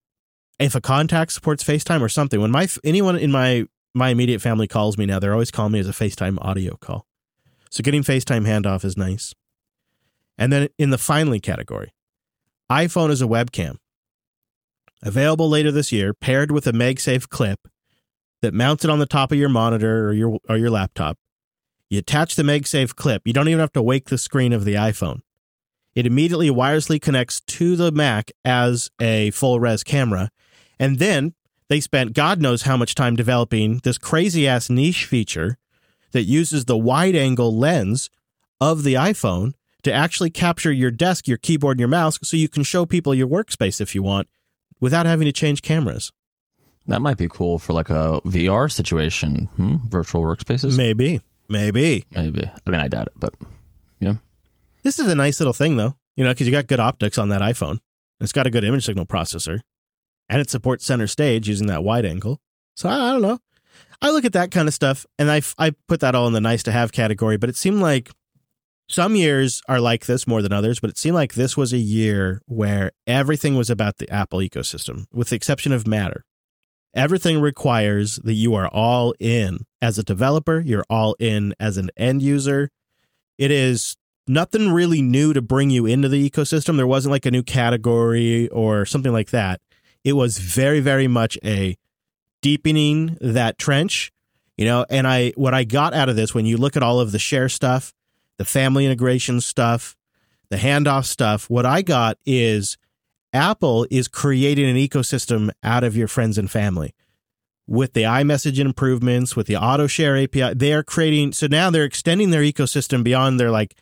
[0.57, 2.39] if a contact supports FaceTime or something.
[2.39, 5.79] When my anyone in my my immediate family calls me now, they're always calling me
[5.79, 7.05] as a FaceTime audio call.
[7.69, 9.33] So getting FaceTime handoff is nice.
[10.38, 11.93] And then in the finally category,
[12.71, 13.77] iPhone is a webcam.
[15.03, 17.67] Available later this year, paired with a MagSafe clip
[18.41, 21.17] that mounts it on the top of your monitor or your or your laptop
[21.89, 23.23] you attach the MagSafe clip.
[23.25, 25.21] You don't even have to wake the screen of the iPhone.
[25.93, 30.29] It immediately wirelessly connects to the Mac as a full res camera.
[30.79, 31.33] And then
[31.69, 35.57] they spent God knows how much time developing this crazy ass niche feature
[36.11, 38.09] that uses the wide angle lens
[38.59, 42.49] of the iPhone to actually capture your desk, your keyboard, and your mouse so you
[42.49, 44.27] can show people your workspace if you want
[44.79, 46.11] without having to change cameras.
[46.87, 49.77] That might be cool for like a VR situation, hmm?
[49.87, 50.77] virtual workspaces.
[50.77, 51.21] Maybe.
[51.47, 52.05] Maybe.
[52.12, 52.43] Maybe.
[52.65, 53.34] I mean, I doubt it, but
[53.99, 54.15] yeah.
[54.84, 57.29] This is a nice little thing, though, you know, because you got good optics on
[57.29, 57.79] that iPhone.
[58.19, 59.60] It's got a good image signal processor,
[60.29, 62.39] and it supports center stage using that wide angle.
[62.75, 63.39] So I, I don't know.
[64.01, 66.41] I look at that kind of stuff, and I, I put that all in the
[66.41, 68.12] nice to have category, but it seemed like
[68.88, 71.77] some years are like this more than others, but it seemed like this was a
[71.77, 76.23] year where everything was about the Apple ecosystem, with the exception of Matter.
[76.95, 81.91] Everything requires that you are all in as a developer, you're all in as an
[81.97, 82.71] end user.
[83.38, 86.77] It is nothing really new to bring you into the ecosystem.
[86.77, 89.60] There wasn't like a new category or something like that.
[90.05, 91.77] It was very, very much a
[92.41, 94.13] deepening that trench,
[94.58, 94.86] you know.
[94.89, 97.19] And I, what I got out of this, when you look at all of the
[97.19, 97.93] share stuff,
[98.38, 99.97] the family integration stuff,
[100.49, 102.77] the handoff stuff, what I got is
[103.35, 106.95] Apple is creating an ecosystem out of your friends and family
[107.67, 110.53] with the iMessage improvements, with the auto share API.
[110.53, 113.75] They are creating, so now they're extending their ecosystem beyond their like,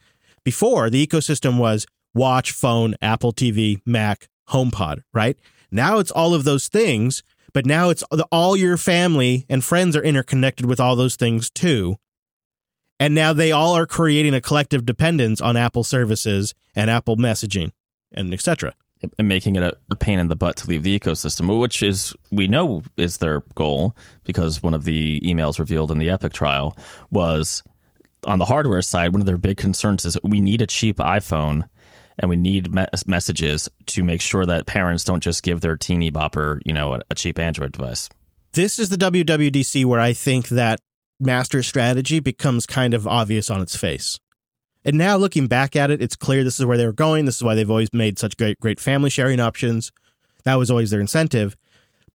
[0.43, 1.85] before the ecosystem was
[2.15, 5.37] watch, phone, Apple TV, Mac, HomePod, right?
[5.71, 7.21] Now it's all of those things,
[7.53, 11.97] but now it's all your family and friends are interconnected with all those things too.
[12.99, 17.71] And now they all are creating a collective dependence on Apple services and Apple messaging
[18.11, 18.73] and etc.
[19.19, 22.13] And making it a, a pain in the butt to leave the ecosystem, which is
[22.31, 26.77] we know is their goal because one of the emails revealed in the Epic trial
[27.11, 27.63] was
[28.25, 29.11] on the hardware side.
[29.11, 31.67] One of their big concerns is we need a cheap iPhone
[32.19, 36.11] and we need me- messages to make sure that parents don't just give their teeny
[36.11, 38.09] bopper, you know, a, a cheap Android device.
[38.53, 40.79] This is the WWDC where I think that
[41.19, 44.19] master strategy becomes kind of obvious on its face.
[44.85, 47.25] And now looking back at it, it's clear this is where they were going.
[47.25, 49.91] This is why they've always made such great, great family sharing options.
[50.43, 51.55] That was always their incentive.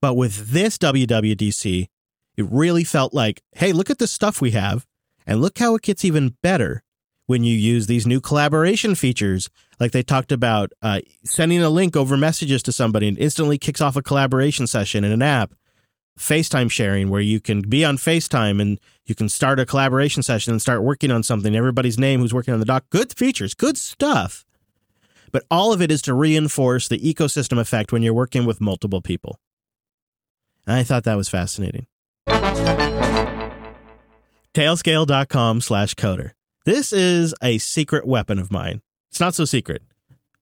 [0.00, 1.88] But with this WWDC,
[2.36, 4.86] it really felt like, hey, look at the stuff we have,
[5.26, 6.82] and look how it gets even better
[7.26, 9.50] when you use these new collaboration features.
[9.80, 13.80] Like they talked about uh, sending a link over messages to somebody and instantly kicks
[13.80, 15.52] off a collaboration session in an app.
[16.18, 20.52] FaceTime sharing, where you can be on FaceTime and you can start a collaboration session
[20.52, 21.54] and start working on something.
[21.56, 22.84] Everybody's name who's working on the doc.
[22.90, 24.44] Good features, good stuff.
[25.32, 29.00] But all of it is to reinforce the ecosystem effect when you're working with multiple
[29.00, 29.38] people.
[30.66, 31.86] And I thought that was fascinating.
[34.54, 36.32] Tailscale.com slash coder.
[36.64, 38.82] This is a secret weapon of mine.
[39.10, 39.82] It's not so secret,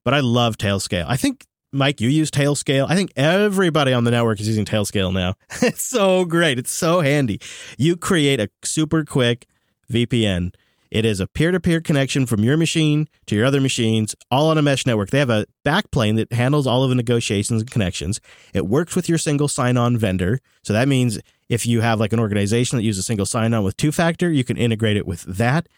[0.05, 1.05] but I love Tailscale.
[1.07, 2.87] I think Mike, you use Tailscale.
[2.89, 5.35] I think everybody on the network is using Tailscale now.
[5.63, 6.59] it's so great.
[6.59, 7.41] It's so handy.
[7.77, 9.47] You create a super quick
[9.91, 10.55] VPN.
[10.91, 14.51] It is a peer to peer connection from your machine to your other machines, all
[14.51, 15.11] on a mesh network.
[15.11, 18.21] They have a backplane that handles all of the negotiations and connections.
[18.55, 20.39] It works with your single sign on vendor.
[20.63, 23.77] So that means if you have like an organization that uses single sign on with
[23.77, 25.69] two factor, you can integrate it with that.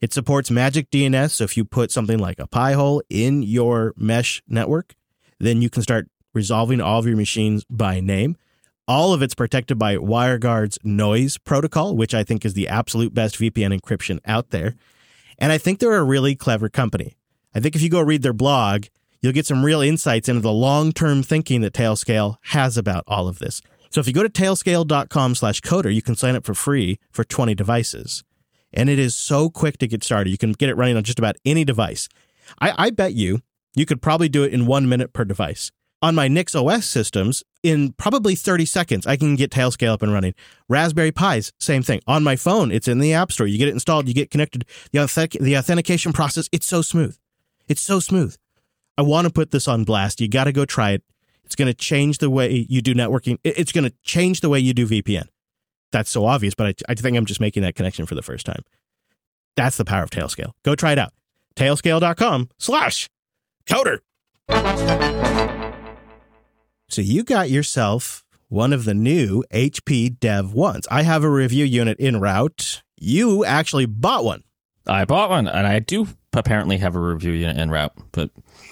[0.00, 1.30] It supports Magic DNS.
[1.30, 4.94] So if you put something like a Pi-hole in your mesh network,
[5.44, 8.36] then you can start resolving all of your machines by name.
[8.86, 13.38] All of it's protected by WireGuard's noise protocol, which I think is the absolute best
[13.38, 14.74] VPN encryption out there.
[15.38, 17.16] And I think they're a really clever company.
[17.54, 18.86] I think if you go read their blog,
[19.22, 23.38] you'll get some real insights into the long-term thinking that Tailscale has about all of
[23.38, 23.62] this.
[23.88, 27.24] So if you go to tailscale.com slash coder, you can sign up for free for
[27.24, 28.24] 20 devices.
[28.72, 30.30] And it is so quick to get started.
[30.30, 32.08] You can get it running on just about any device.
[32.60, 33.40] I, I bet you
[33.74, 35.70] you could probably do it in one minute per device.
[36.02, 40.12] On my Nix OS systems, in probably 30 seconds, I can get Tailscale up and
[40.12, 40.34] running.
[40.68, 42.02] Raspberry Pis, same thing.
[42.06, 43.46] On my phone, it's in the App Store.
[43.46, 44.66] You get it installed, you get connected.
[44.92, 47.16] The, authentic- the authentication process, it's so smooth.
[47.68, 48.36] It's so smooth.
[48.98, 50.20] I want to put this on blast.
[50.20, 51.02] You got to go try it.
[51.44, 53.38] It's going to change the way you do networking.
[53.42, 55.28] It's going to change the way you do VPN.
[55.90, 58.44] That's so obvious, but I, I think I'm just making that connection for the first
[58.44, 58.62] time.
[59.56, 60.52] That's the power of Tailscale.
[60.64, 61.12] Go try it out.
[61.56, 63.08] Tailscale.com slash
[63.66, 63.98] coder.
[66.88, 70.86] So you got yourself one of the new HP Dev ones.
[70.90, 72.82] I have a review unit in route.
[72.96, 74.44] You actually bought one.
[74.86, 78.30] I bought one, and I do apparently have a review unit en route, but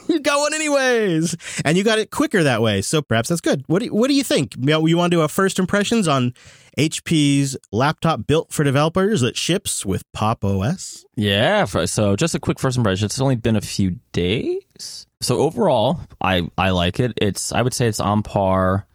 [0.09, 2.83] you got one anyways, and you got it quicker that way.
[2.83, 3.65] So perhaps that's good.
[3.67, 4.57] What do you, what do you think?
[4.57, 6.35] You, know, you want to do a first impressions on
[6.79, 11.05] HP's laptop built for developers that ships with Pop OS?
[11.17, 11.65] Yeah.
[11.65, 13.07] So just a quick first impression.
[13.07, 15.07] It's only been a few days.
[15.21, 17.13] So overall, I I like it.
[17.17, 18.87] It's I would say it's on par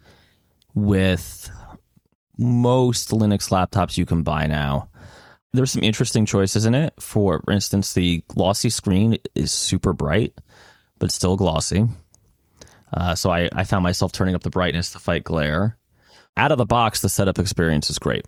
[0.74, 1.50] with
[2.36, 4.88] most Linux laptops you can buy now.
[5.52, 6.94] There's some interesting choices in it.
[7.00, 10.34] For instance, the glossy screen is super bright,
[10.98, 11.86] but still glossy.
[12.92, 15.78] Uh, so I, I found myself turning up the brightness to fight glare.
[16.36, 18.26] Out of the box, the setup experience is great.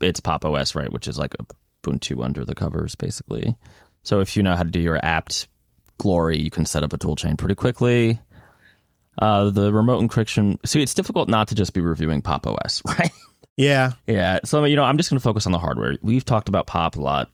[0.00, 1.34] It's Pop OS, right, which is like
[1.84, 3.56] Ubuntu under the covers, basically.
[4.02, 5.48] So if you know how to do your apt
[5.98, 8.20] glory, you can set up a tool chain pretty quickly.
[9.18, 10.58] Uh, the remote encryption.
[10.66, 13.10] See, it's difficult not to just be reviewing Pop OS, right?
[13.56, 13.92] Yeah.
[14.06, 14.40] Yeah.
[14.44, 15.96] So you know, I'm just going to focus on the hardware.
[16.02, 17.30] We've talked about Pop a lot,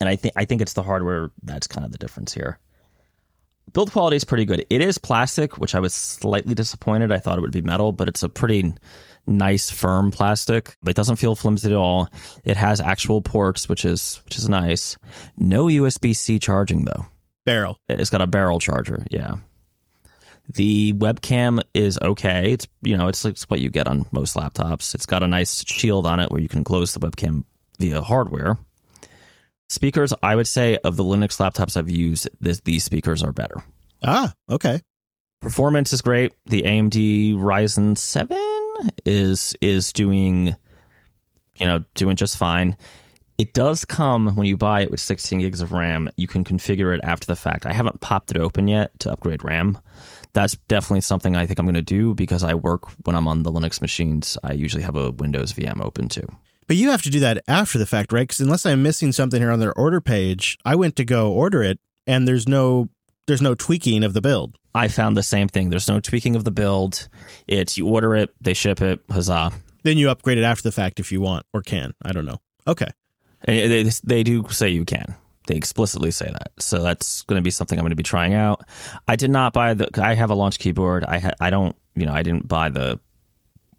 [0.00, 2.58] and I think I think it's the hardware that's kind of the difference here.
[3.72, 4.64] build quality is pretty good.
[4.70, 7.12] It is plastic, which I was slightly disappointed.
[7.12, 8.72] I thought it would be metal, but it's a pretty
[9.26, 10.76] nice firm plastic.
[10.86, 12.08] It doesn't feel flimsy at all.
[12.44, 14.96] It has actual ports, which is which is nice.
[15.36, 17.06] No USB C charging though.
[17.44, 17.78] Barrel.
[17.88, 19.04] It's got a barrel charger.
[19.10, 19.36] Yeah.
[20.48, 22.52] The webcam is okay.
[22.52, 24.94] It's you know it's, it's what you get on most laptops.
[24.94, 27.44] It's got a nice shield on it where you can close the webcam
[27.78, 28.58] via hardware.
[29.68, 33.64] Speakers, I would say of the Linux laptops I've used, this, these speakers are better.
[34.02, 34.80] Ah, okay.
[35.40, 36.34] Performance is great.
[36.46, 38.38] The AMD Ryzen 7
[39.06, 40.54] is is doing
[41.58, 42.76] you know, doing just fine.
[43.38, 46.08] It does come when you buy it with 16 gigs of RAM.
[46.16, 47.66] You can configure it after the fact.
[47.66, 49.78] I haven't popped it open yet to upgrade RAM.
[50.34, 53.44] That's definitely something I think I'm going to do because I work when I'm on
[53.44, 54.36] the Linux machines.
[54.44, 56.26] I usually have a Windows VM open too.
[56.66, 58.22] But you have to do that after the fact, right?
[58.22, 61.62] Because unless I'm missing something here on their order page, I went to go order
[61.62, 62.88] it, and there's no
[63.26, 64.58] there's no tweaking of the build.
[64.74, 65.70] I found the same thing.
[65.70, 67.08] There's no tweaking of the build.
[67.46, 69.52] It's you order it, they ship it, huzzah.
[69.82, 71.94] Then you upgrade it after the fact if you want or can.
[72.02, 72.40] I don't know.
[72.66, 72.88] Okay.
[73.46, 75.14] They, they do say you can.
[75.46, 76.52] They explicitly say that.
[76.58, 78.66] So that's going to be something I'm going to be trying out.
[79.06, 79.88] I did not buy the.
[80.02, 81.04] I have a launch keyboard.
[81.04, 81.76] I ha, I don't.
[81.94, 82.98] You know, I didn't buy the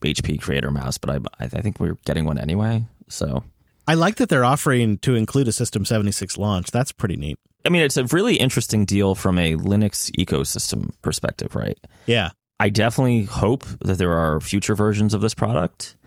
[0.01, 2.85] HP Creator mouse, but I I think we're getting one anyway.
[3.07, 3.43] So
[3.87, 6.71] I like that they're offering to include a System 76 launch.
[6.71, 7.39] That's pretty neat.
[7.65, 11.77] I mean, it's a really interesting deal from a Linux ecosystem perspective, right?
[12.05, 12.29] Yeah.
[12.59, 15.97] I definitely hope that there are future versions of this product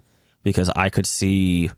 [0.42, 1.70] because I could see,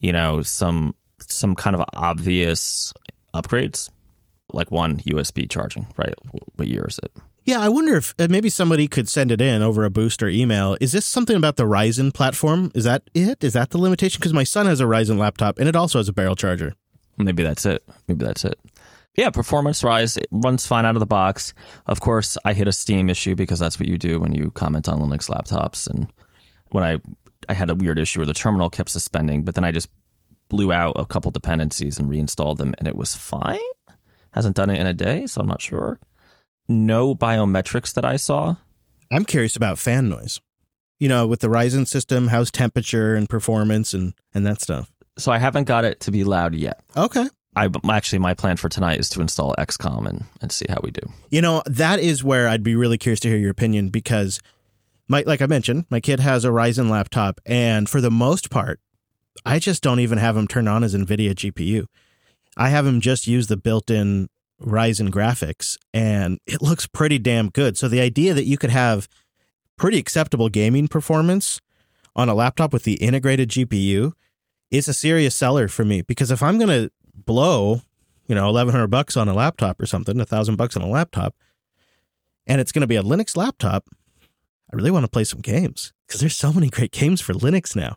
[0.00, 0.94] you know, some
[1.32, 2.92] some kind of obvious
[3.34, 3.90] upgrades,
[4.52, 6.14] like one USB charging, right?
[6.56, 7.12] What year is it?
[7.44, 10.76] Yeah, I wonder if uh, maybe somebody could send it in over a booster email.
[10.80, 12.72] Is this something about the Ryzen platform?
[12.74, 13.44] Is that it?
[13.44, 14.18] Is that the limitation?
[14.18, 16.74] Because my son has a Ryzen laptop and it also has a barrel charger.
[17.16, 17.84] Maybe that's it.
[18.08, 18.58] Maybe that's it.
[19.16, 21.54] Yeah, performance rise it runs fine out of the box.
[21.86, 24.88] Of course, I hit a Steam issue because that's what you do when you comment
[24.88, 25.88] on Linux laptops.
[25.88, 26.12] And
[26.70, 26.98] when I
[27.48, 29.88] I had a weird issue where the terminal kept suspending, but then I just
[30.48, 33.58] blew out a couple dependencies and reinstalled them, and it was fine.
[34.32, 35.98] Hasn't done it in a day, so I'm not sure.
[36.68, 38.56] No biometrics that I saw.
[39.10, 40.40] I'm curious about fan noise.
[40.98, 44.90] You know, with the Ryzen system, how's temperature and performance and and that stuff.
[45.18, 46.80] So I haven't got it to be loud yet.
[46.96, 47.28] Okay.
[47.54, 50.90] I actually my plan for tonight is to install XCOM and and see how we
[50.90, 51.00] do.
[51.30, 54.40] You know, that is where I'd be really curious to hear your opinion because
[55.08, 58.80] my like I mentioned, my kid has a Ryzen laptop and for the most part,
[59.44, 61.86] I just don't even have him turned on as NVIDIA GPU.
[62.56, 64.28] I have him just use the built in
[64.60, 67.76] Ryzen graphics, and it looks pretty damn good.
[67.76, 69.08] So the idea that you could have
[69.76, 71.60] pretty acceptable gaming performance
[72.14, 74.12] on a laptop with the integrated GPU
[74.70, 77.82] is a serious seller for me because if I'm going to blow,
[78.26, 81.34] you know, 1100 bucks on a laptop or something, a thousand bucks on a laptop,
[82.46, 83.86] and it's going to be a Linux laptop,
[84.72, 87.76] I really want to play some games because there's so many great games for Linux
[87.76, 87.96] now.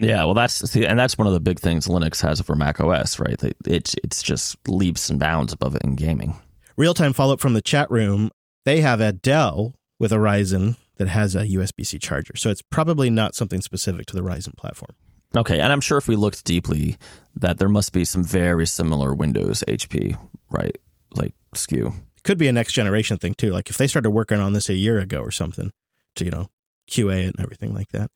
[0.00, 2.80] Yeah, well, that's see, and that's one of the big things Linux has over Mac
[2.80, 3.38] OS, right?
[3.66, 6.34] It's it's just leaps and bounds above it in gaming.
[6.76, 8.30] Real time follow up from the chat room.
[8.64, 12.62] They have a Dell with a Ryzen that has a USB C charger, so it's
[12.62, 14.94] probably not something specific to the Ryzen platform.
[15.36, 16.96] Okay, and I'm sure if we looked deeply,
[17.36, 20.18] that there must be some very similar Windows HP,
[20.50, 20.76] right?
[21.14, 21.92] Like SKU.
[22.24, 23.50] Could be a next generation thing too.
[23.50, 25.70] Like if they started working on this a year ago or something,
[26.16, 26.48] to you know
[26.90, 28.10] QA it and everything like that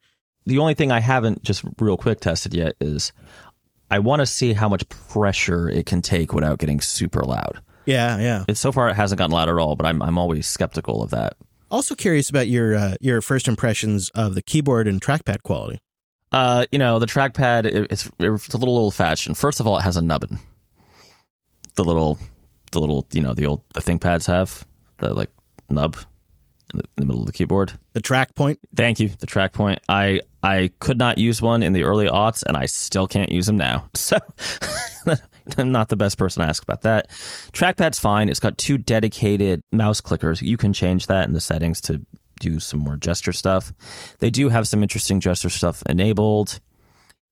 [0.47, 3.13] the only thing I haven't just real quick tested yet is
[3.91, 7.61] I want to see how much pressure it can take without getting super loud.
[7.87, 8.55] Yeah, yeah.
[8.55, 11.37] So far, it hasn't gotten loud at all, but I'm I'm always skeptical of that.
[11.71, 15.81] Also curious about your uh, your first impressions of the keyboard and trackpad quality.
[16.33, 19.37] Uh, you know, the trackpad it, it's it's a little old fashioned.
[19.37, 20.39] First of all, it has a nubbin.
[21.77, 22.19] The little,
[22.73, 24.67] the little, you know, the old the ThinkPads have
[24.99, 25.31] the like
[25.69, 25.97] nub
[26.75, 27.73] in the, the middle of the keyboard.
[27.93, 28.59] The track point.
[28.75, 29.09] Thank you.
[29.09, 29.81] The track point.
[29.89, 33.47] I I could not use one in the early aughts, and I still can't use
[33.47, 33.89] them now.
[35.07, 35.15] So
[35.59, 37.11] I'm not the best person to ask about that.
[37.53, 38.31] Trackpad's fine.
[38.31, 40.41] It's got two dedicated mouse clickers.
[40.41, 42.01] You can change that in the settings to
[42.41, 43.73] do some more gesture stuff.
[44.21, 46.61] They do have some interesting gesture stuff enabled.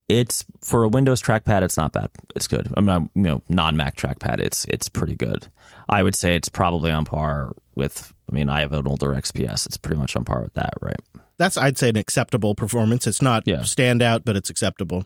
[0.09, 1.63] It's for a Windows trackpad.
[1.63, 2.09] It's not bad.
[2.35, 2.71] It's good.
[2.75, 4.39] I'm not, you know, non-Mac trackpad.
[4.39, 5.47] It's it's pretty good.
[5.89, 8.12] I would say it's probably on par with.
[8.29, 9.65] I mean, I have an older XPS.
[9.65, 10.99] It's pretty much on par with that, right?
[11.37, 13.07] that's I'd say an acceptable performance.
[13.07, 13.57] It's not yeah.
[13.57, 15.05] standout, but it's acceptable.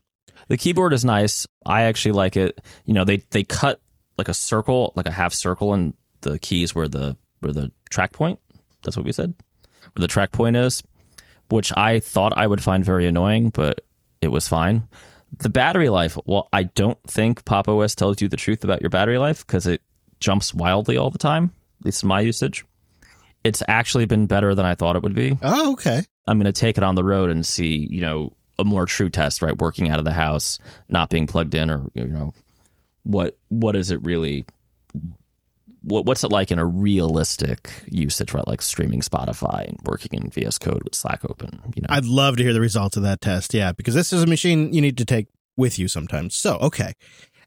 [0.49, 1.47] The keyboard is nice.
[1.65, 2.59] I actually like it.
[2.86, 3.82] You know, they they cut
[4.18, 8.13] like a circle, like a half circle and the keys where the where the track
[8.13, 8.39] point.
[8.84, 9.34] That's what we said.
[9.93, 10.84] Where the track point is,
[11.49, 13.82] which I thought I would find very annoying, but
[14.22, 14.88] it was fine.
[15.39, 18.89] The battery life, well, I don't think Pop OS tells you the truth about your
[18.89, 19.82] battery life because it
[20.20, 21.51] jumps wildly all the time.
[21.82, 22.63] at least in my usage.
[23.48, 25.38] It's actually been better than I thought it would be.
[25.41, 26.04] Oh, okay.
[26.28, 29.10] I'm going to take it on the road and see, you know, a more true
[29.10, 29.58] test, right?
[29.58, 32.34] Working out of the house, not being plugged in, or you know,
[33.04, 34.45] what what is it really?
[35.84, 38.48] What what's it like in a realistic usage, right?
[38.48, 41.62] Like streaming Spotify and working in VS Code with Slack open.
[41.76, 43.54] You know, I'd love to hear the results of that test.
[43.54, 46.36] Yeah, because this is a machine you need to take with you sometimes.
[46.36, 46.93] So, okay,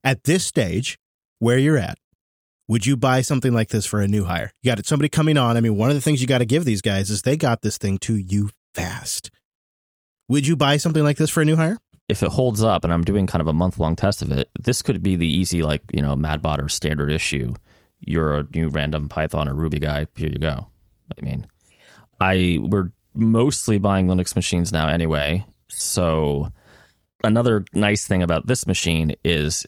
[0.02, 0.98] at this stage,
[1.38, 1.98] where you're at,
[2.70, 4.52] would you buy something like this for a new hire?
[4.62, 5.56] You got it, somebody coming on.
[5.56, 7.62] I mean, one of the things you got to give these guys is they got
[7.62, 9.30] this thing to you fast.
[10.28, 11.78] Would you buy something like this for a new hire?
[12.10, 14.50] if it holds up, and I'm doing kind of a month long test of it,
[14.58, 17.54] this could be the easy like you know Mad Botter standard issue.
[18.00, 20.06] You're a new random Python or Ruby guy.
[20.16, 20.66] Here you go.
[21.16, 21.46] I mean,
[22.20, 25.46] I we're mostly buying Linux machines now anyway.
[25.68, 26.52] So
[27.22, 29.66] another nice thing about this machine is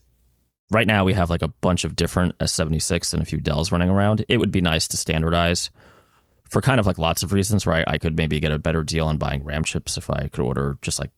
[0.72, 3.90] right now we have like a bunch of different S76 and a few Dells running
[3.90, 4.24] around.
[4.28, 5.70] It would be nice to standardize
[6.48, 7.84] for kind of like lots of reasons, right?
[7.86, 10.78] I could maybe get a better deal on buying RAM chips if I could order
[10.82, 11.10] just like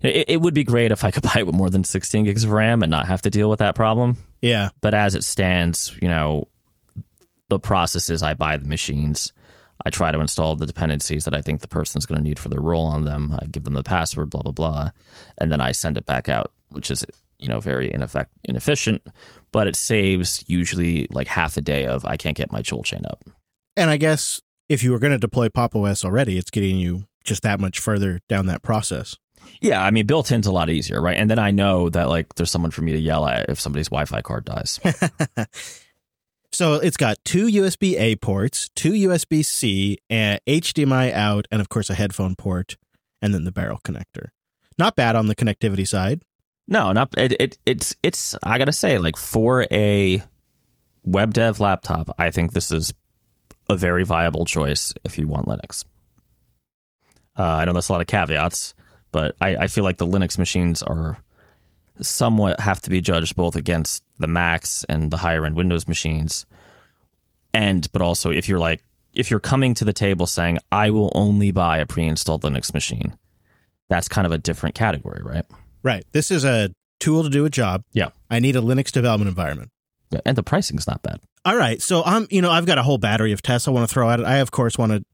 [0.00, 2.44] it, it would be great if I could buy it with more than 16 gigs
[2.44, 4.16] of RAM and not have to deal with that problem.
[4.40, 4.70] Yeah.
[4.80, 6.48] But as it stands, you know,
[7.48, 9.32] the process is I buy the machines.
[9.84, 12.48] I try to install the dependencies that I think the person's going to need for
[12.48, 13.38] their role on them.
[13.40, 14.90] I give them the password, blah blah blah,
[15.38, 17.04] and then I send it back out, which is
[17.38, 19.02] you know very ineffect- inefficient,
[19.52, 23.02] but it saves usually like half a day of I can't get my tool chain
[23.06, 23.24] up.
[23.76, 27.04] And I guess if you were going to deploy Pop OS already, it's getting you
[27.24, 29.16] just that much further down that process.
[29.60, 31.16] Yeah, I mean, built in's a lot easier, right?
[31.16, 33.88] And then I know that like there's someone for me to yell at if somebody's
[33.88, 34.80] Wi-Fi card dies.
[36.52, 41.68] so it's got two USB A ports, two USB C, and HDMI out, and of
[41.68, 42.76] course a headphone port,
[43.22, 44.28] and then the barrel connector.
[44.78, 46.22] Not bad on the connectivity side.
[46.68, 47.58] No, not it, it.
[47.64, 48.34] It's it's.
[48.42, 50.22] I gotta say, like for a
[51.04, 52.92] web dev laptop, I think this is
[53.68, 55.84] a very viable choice if you want Linux.
[57.38, 58.74] Uh, I know there's a lot of caveats
[59.16, 61.16] but I, I feel like the Linux machines are
[62.02, 66.44] somewhat have to be judged both against the Macs and the higher end Windows machines.
[67.54, 68.82] And but also if you're like
[69.14, 73.16] if you're coming to the table saying I will only buy a pre-installed Linux machine,
[73.88, 75.46] that's kind of a different category, right?
[75.86, 76.04] Right.
[76.10, 77.84] This is a tool to do a job.
[77.92, 78.08] Yeah.
[78.28, 79.70] I need a Linux development environment.
[80.10, 81.20] Yeah, and the pricing's not bad.
[81.44, 81.80] All right.
[81.80, 84.10] So I'm, you know, I've got a whole battery of tests I want to throw
[84.10, 84.26] at it.
[84.26, 85.04] I of course want to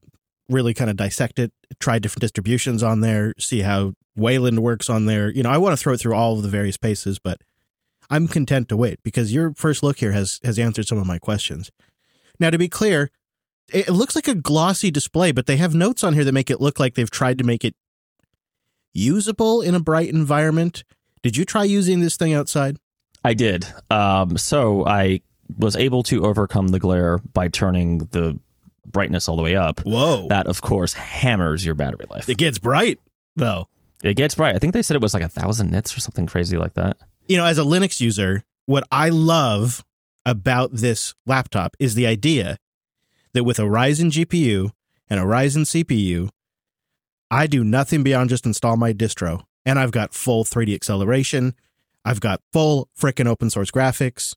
[0.49, 5.05] really kind of dissect it, try different distributions on there, see how Wayland works on
[5.05, 5.29] there.
[5.29, 7.41] You know, I want to throw it through all of the various paces, but
[8.09, 11.19] I'm content to wait because your first look here has has answered some of my
[11.19, 11.69] questions.
[12.39, 13.11] Now, to be clear,
[13.71, 16.59] it looks like a glossy display, but they have notes on here that make it
[16.59, 17.75] look like they've tried to make it
[18.93, 20.83] usable in a bright environment.
[21.21, 22.77] Did you try using this thing outside?
[23.23, 23.65] I did.
[23.89, 25.21] Um, so I
[25.57, 28.39] was able to overcome the glare by turning the
[28.85, 29.79] brightness all the way up.
[29.81, 30.27] Whoa.
[30.27, 32.27] That, of course, hammers your battery life.
[32.29, 32.99] It gets bright,
[33.35, 33.67] though.
[34.03, 34.55] It gets bright.
[34.55, 36.97] I think they said it was like a thousand nits or something crazy like that.
[37.27, 39.85] You know, as a Linux user, what I love
[40.25, 42.57] about this laptop is the idea
[43.33, 44.71] that with a Ryzen GPU
[45.09, 46.29] and a Ryzen CPU,
[47.33, 49.43] I do nothing beyond just install my distro.
[49.65, 51.55] And I've got full 3D acceleration.
[52.05, 54.35] I've got full frickin' open source graphics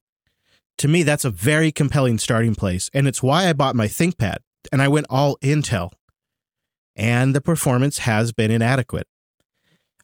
[0.79, 2.91] to me, that's a very compelling starting place.
[2.93, 4.39] And it's why I bought my ThinkPad
[4.71, 5.93] and I went all Intel.
[6.95, 9.07] And the performance has been inadequate.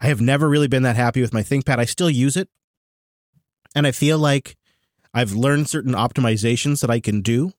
[0.00, 1.78] I have never really been that happy with my ThinkPad.
[1.78, 2.48] I still use it.
[3.74, 4.56] And I feel like
[5.14, 7.52] I've learned certain optimizations that I can do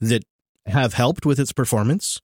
[0.00, 0.24] that
[0.66, 2.20] have helped with its performance.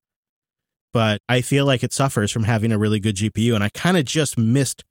[0.93, 3.55] But I feel like it suffers from having a really good GPU.
[3.55, 4.85] And I kind of just missed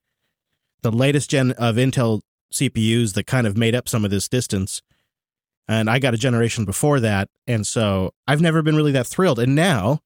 [0.82, 2.22] the latest gen of Intel
[2.54, 4.82] CPUs that kind of made up some of this distance
[5.68, 7.30] and I got a generation before that.
[7.46, 9.40] And so I've never been really that thrilled.
[9.40, 10.00] And now,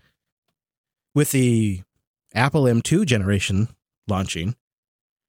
[1.14, 1.82] with the
[2.34, 3.70] Apple M2 generation
[4.08, 4.56] launching,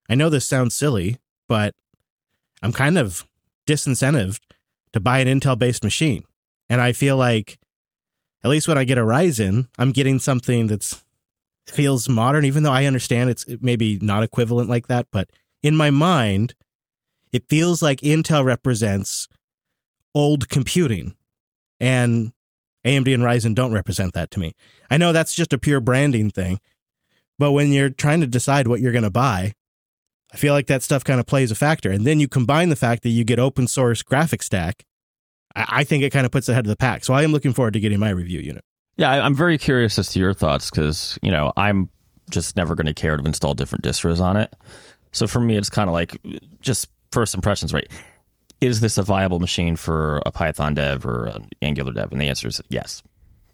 [0.08, 1.74] I know this sounds silly, but
[2.62, 3.26] I'm kind of
[3.66, 4.40] disincentived
[4.92, 6.24] to buy an Intel based machine.
[6.68, 7.58] And I feel like,
[8.44, 11.02] at least when I get a Ryzen, I'm getting something that's
[11.66, 15.06] feels modern, even though I understand it's maybe not equivalent like that.
[15.12, 15.30] But
[15.62, 16.54] in my mind,
[17.32, 19.28] it feels like Intel represents
[20.14, 21.14] old computing.
[21.80, 22.32] And
[22.84, 24.54] AMD and Ryzen don't represent that to me.
[24.90, 26.60] I know that's just a pure branding thing,
[27.38, 29.54] but when you're trying to decide what you're going to buy,
[30.32, 31.90] I feel like that stuff kind of plays a factor.
[31.90, 34.84] And then you combine the fact that you get open source graphic stack.
[35.54, 37.04] I think it kind of puts ahead of the pack.
[37.04, 38.64] So I am looking forward to getting my review unit.
[38.96, 41.88] Yeah, I'm very curious as to your thoughts because, you know, I'm
[42.30, 44.54] just never going to care to install different distros on it.
[45.12, 46.18] So for me, it's kind of like
[46.60, 47.90] just first impressions, right?
[48.62, 52.12] is this a viable machine for a Python dev or an Angular dev?
[52.12, 53.02] And the answer is yes.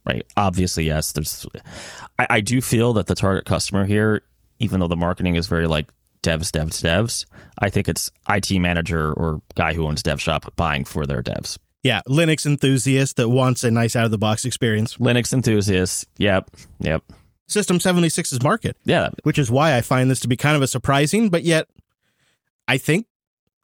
[0.04, 0.24] Right.
[0.36, 1.12] Obviously, yes.
[1.12, 1.46] There's,
[2.18, 4.22] I, I do feel that the target customer here,
[4.58, 5.90] even though the marketing is very like
[6.22, 7.24] devs, devs, devs,
[7.58, 11.58] I think it's IT manager or guy who owns dev shop buying for their devs.
[11.88, 14.98] Yeah, Linux enthusiast that wants a nice out of the box experience.
[14.98, 16.06] Linux enthusiast.
[16.18, 16.50] Yep.
[16.80, 17.02] Yep.
[17.46, 18.76] System 76's market.
[18.84, 19.08] Yeah.
[19.22, 21.66] Which is why I find this to be kind of a surprising, but yet
[22.68, 23.06] I think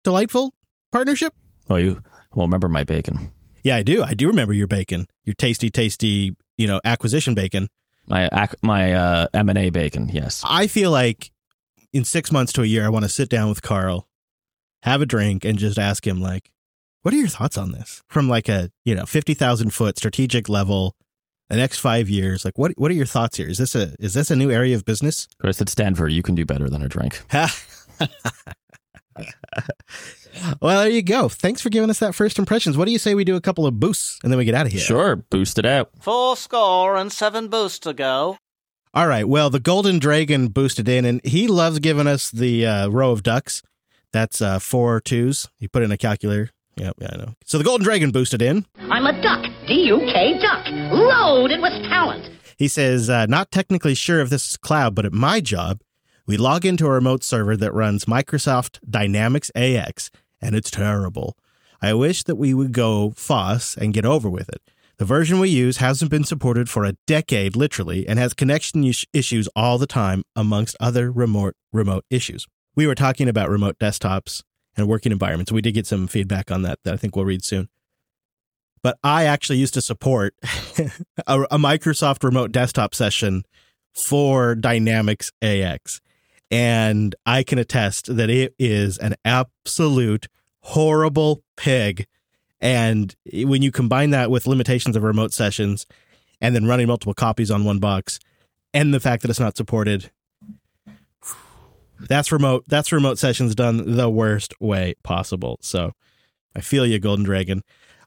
[0.04, 0.54] delightful
[0.90, 1.34] partnership.
[1.68, 2.02] Oh, you
[2.34, 3.30] well remember my bacon.
[3.62, 4.02] Yeah, I do.
[4.02, 7.68] I do remember your bacon, your tasty, tasty, you know, acquisition bacon.
[8.06, 8.30] My
[8.62, 10.08] my uh, M and A bacon.
[10.08, 10.42] Yes.
[10.48, 11.30] I feel like
[11.92, 14.08] in six months to a year, I want to sit down with Carl,
[14.82, 16.50] have a drink, and just ask him like,
[17.04, 20.48] "What are your thoughts on this?" From like a you know fifty thousand foot strategic
[20.48, 20.96] level,
[21.48, 22.44] the next five years.
[22.44, 23.48] Like, what what are your thoughts here?
[23.48, 25.28] Is this a is this a new area of business?
[25.38, 27.22] Chris, at Stanford, you can do better than a drink.
[30.60, 31.28] well, there you go.
[31.28, 32.76] Thanks for giving us that first impressions.
[32.76, 34.66] What do you say we do a couple of boosts and then we get out
[34.66, 34.80] of here?
[34.80, 35.90] Sure, boost it out.
[36.00, 38.38] Four score and seven boosts to go.
[38.92, 39.28] All right.
[39.28, 43.24] Well, the Golden Dragon boosted in, and he loves giving us the uh, row of
[43.24, 43.60] ducks.
[44.12, 45.48] That's uh, four twos.
[45.58, 46.50] You put in a calculator.
[46.76, 47.34] Yep, yeah, I know.
[47.44, 48.66] So the Golden Dragon boosted in.
[48.78, 52.30] I'm a duck, D U K duck, loaded with talent.
[52.56, 55.80] He says, uh, not technically sure if this is cloud, but at my job,
[56.26, 60.10] we log into a remote server that runs Microsoft Dynamics AX,
[60.40, 61.36] and it's terrible.
[61.82, 64.62] I wish that we would go FOSS and get over with it.
[64.96, 69.48] The version we use hasn't been supported for a decade, literally, and has connection issues
[69.56, 72.46] all the time, amongst other remote remote issues.
[72.76, 74.42] We were talking about remote desktops
[74.76, 75.52] and working environments.
[75.52, 77.68] We did get some feedback on that that I think we'll read soon.
[78.82, 80.34] But I actually used to support
[81.26, 83.44] a, a Microsoft remote desktop session
[83.92, 86.00] for Dynamics AX.
[86.50, 90.28] And I can attest that it is an absolute
[90.60, 92.06] horrible pig
[92.64, 95.86] and when you combine that with limitations of remote sessions
[96.40, 98.18] and then running multiple copies on one box
[98.72, 100.10] and the fact that it's not supported,
[102.00, 105.58] that's remote that's remote sessions done the worst way possible.
[105.62, 105.92] So
[106.56, 107.62] I feel you, Golden Dragon.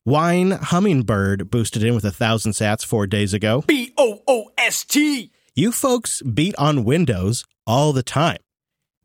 [0.05, 3.63] Wine Hummingbird boosted in with a thousand sats four days ago.
[3.67, 5.31] B O O S T.
[5.55, 8.37] You folks beat on Windows all the time.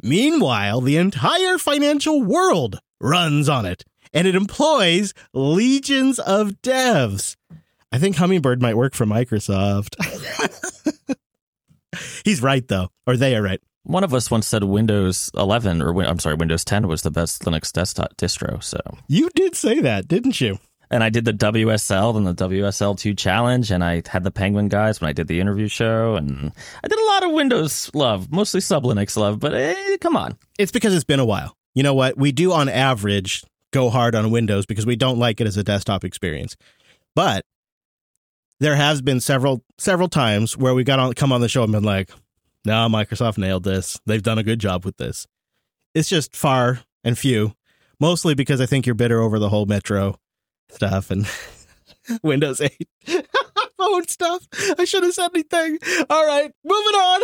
[0.02, 7.36] Meanwhile, the entire financial world runs on it and it employs legions of devs.
[7.90, 9.96] I think Hummingbird might work for Microsoft.
[12.24, 13.60] He's right though, or they are right.
[13.84, 17.42] One of us once said Windows 11 or I'm sorry, Windows 10 was the best
[17.42, 18.62] Linux desktop distro.
[18.62, 18.78] So
[19.08, 20.58] you did say that, didn't you?
[20.90, 25.00] And I did the WSL and the WSL2 challenge, and I had the Pengwin guys
[25.00, 26.52] when I did the interview show, and
[26.84, 29.40] I did a lot of Windows love, mostly sub Linux love.
[29.40, 31.56] But eh, come on, it's because it's been a while.
[31.74, 32.18] You know what?
[32.18, 35.64] We do on average go hard on Windows because we don't like it as a
[35.64, 36.56] desktop experience.
[37.16, 37.46] But
[38.60, 41.72] there has been several several times where we got on come on the show and
[41.72, 42.10] been like,
[42.64, 43.98] "No, Microsoft nailed this.
[44.06, 45.26] They've done a good job with this."
[45.94, 47.54] It's just far and few,
[48.00, 50.18] mostly because I think you're bitter over the whole Metro
[50.70, 51.26] stuff and
[52.22, 52.88] Windows 8
[53.76, 54.46] phone stuff.
[54.78, 55.78] I should have said anything.
[56.08, 57.22] All right, moving on.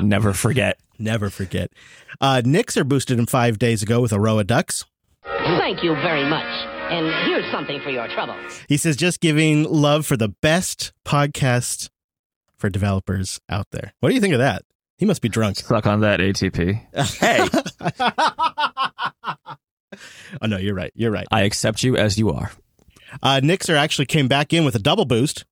[0.08, 0.78] Never forget.
[0.98, 1.72] Never forget.
[2.20, 4.84] Uh, Nixer boosted in five days ago with a row of ducks.
[5.24, 6.46] Thank you very much.
[6.90, 8.34] And here's something for your trouble.
[8.68, 11.88] He says, just giving love for the best podcast
[12.60, 13.92] for developers out there.
[14.00, 14.62] What do you think of that?
[14.98, 15.56] He must be drunk.
[15.56, 16.78] Suck on that ATP.
[17.18, 17.48] Hey.
[20.42, 20.92] oh, no, you're right.
[20.94, 21.26] You're right.
[21.30, 22.52] I accept you as you are.
[23.22, 25.44] Uh, Nixer actually came back in with a double boost.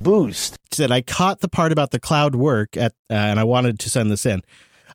[0.00, 0.58] Boost.
[0.70, 3.78] He said, I caught the part about the cloud work at, uh, and I wanted
[3.78, 4.42] to send this in.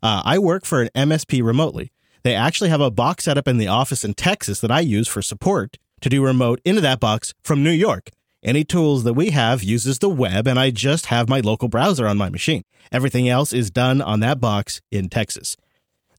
[0.04, 1.92] Uh, I work for an MSP remotely.
[2.24, 5.08] They actually have a box set up in the office in Texas that I use
[5.08, 8.10] for support to do remote into that box from New York.
[8.44, 12.08] Any tools that we have uses the web and I just have my local browser
[12.08, 12.64] on my machine.
[12.92, 15.58] Everything else is done on that box in Texas.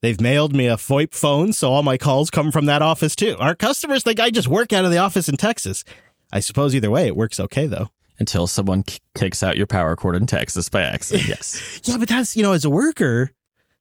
[0.02, 3.36] They've mailed me a VoIP phone, so all my calls come from that office too.
[3.38, 5.84] Our customers think I just work out of the office in Texas.
[6.32, 7.90] I suppose either way, it works okay though.
[8.18, 11.26] Until someone k- kicks out your power cord in Texas by accident.
[11.26, 11.80] Yes.
[11.84, 13.32] yeah, but that's, you know, as a worker,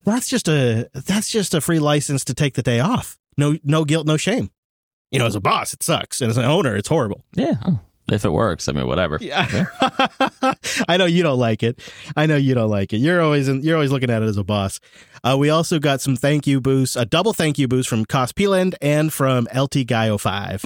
[0.06, 3.18] that's just a that's just a free license to take the day off.
[3.38, 4.50] No no guilt, no shame.
[5.12, 7.26] You know, as a boss, it sucks, and as an owner, it's horrible.
[7.34, 7.80] Yeah, oh,
[8.14, 9.18] if it works, I mean, whatever.
[9.22, 9.66] Yeah,
[10.88, 11.80] I know you don't like it.
[12.16, 12.98] I know you don't like it.
[12.98, 14.80] You're always in, you're always looking at it as a boss.
[15.24, 18.76] Uh, we also got some thank you boosts, a double thank you boost from Cospeland
[18.82, 20.66] and from LT Guy 05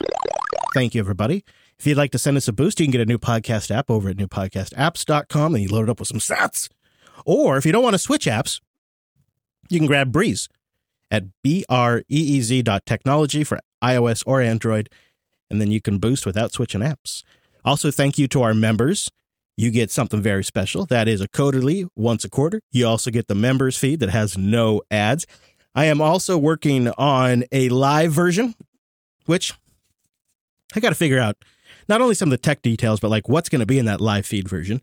[0.74, 1.44] Thank you, everybody.
[1.78, 3.91] If you'd like to send us a boost, you can get a new podcast app
[3.91, 6.70] over at newpodcastapps.com and you load it up with some sats.
[7.26, 8.60] Or if you don't want to switch apps,
[9.70, 10.50] you can grab Breeze
[11.12, 14.89] at breez.technology for iOS or Android,
[15.54, 17.24] and then you can boost without switching apps.
[17.64, 19.10] Also, thank you to our members.
[19.56, 20.86] You get something very special.
[20.88, 22.60] That is a quarterly, once a quarter.
[22.72, 25.28] You also get the members feed that has no ads.
[25.76, 28.56] I am also working on a live version,
[29.28, 29.54] which
[30.76, 31.38] I got to figure out
[31.88, 34.01] not only some of the tech details, but like what's going to be in that
[34.01, 34.82] live feed version.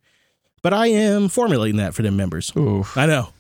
[0.63, 2.53] But I am formulating that for the members.
[2.57, 2.85] Ooh.
[2.95, 3.31] I know.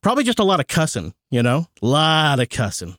[0.00, 1.66] Probably just a lot of cussing, you know?
[1.82, 2.96] A lot of cussing.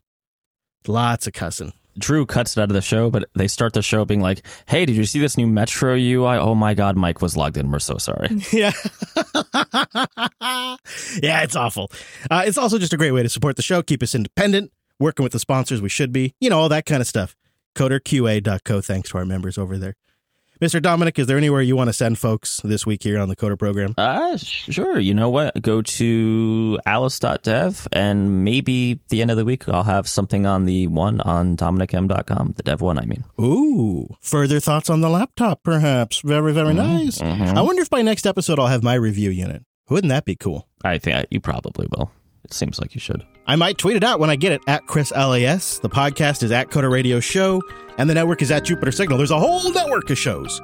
[0.88, 1.74] Lots of cussing.
[1.98, 4.86] Drew cuts it out of the show, but they start the show being like, "Hey,
[4.86, 6.38] did you see this new Metro UI?
[6.38, 7.72] Oh my God, Mike was logged in.
[7.72, 8.72] We're so sorry." Yeah.
[11.22, 11.92] yeah, it's awful.
[12.30, 15.24] Uh, it's also just a great way to support the show, keep us independent, working
[15.24, 17.36] with the sponsors we should be, you know, all that kind of stuff.
[17.76, 18.82] CoderQA.co.
[18.82, 19.96] Thanks to our members over there.
[20.62, 20.82] Mr.
[20.82, 23.58] Dominick, is there anywhere you want to send folks this week here on the Coder
[23.60, 23.94] program?
[23.98, 24.98] Uh, sure.
[25.00, 25.62] You know what?
[25.62, 30.88] Go to alice.dev and maybe the end of the week I'll have something on the
[30.88, 33.24] one on dominickm.com, the dev one, I mean.
[33.42, 36.22] Ooh, further thoughts on the laptop, perhaps.
[36.22, 37.22] Very, very nice.
[37.22, 39.64] I wonder if by next episode I'll have my review unit.
[39.90, 40.68] Wouldn't that be cool?
[40.84, 42.12] I think you probably will.
[42.46, 43.26] It seems like you should.
[43.46, 45.80] I might tweet it out when I get it at Chris LAS.
[45.80, 47.62] The podcast is at Coder Radio Show,
[47.98, 49.18] and the network is at Jupiter Signal.
[49.18, 50.62] There's a whole network of shows.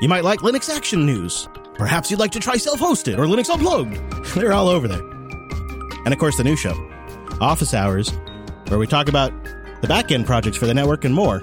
[0.00, 1.46] You might like Linux Action News.
[1.74, 3.96] Perhaps you'd like to try self hosted or Linux Unplugged.
[4.34, 5.02] They're all over there.
[6.04, 6.74] And of course, the new show,
[7.40, 8.10] Office Hours,
[8.68, 9.30] where we talk about
[9.82, 11.36] the back end projects for the network and more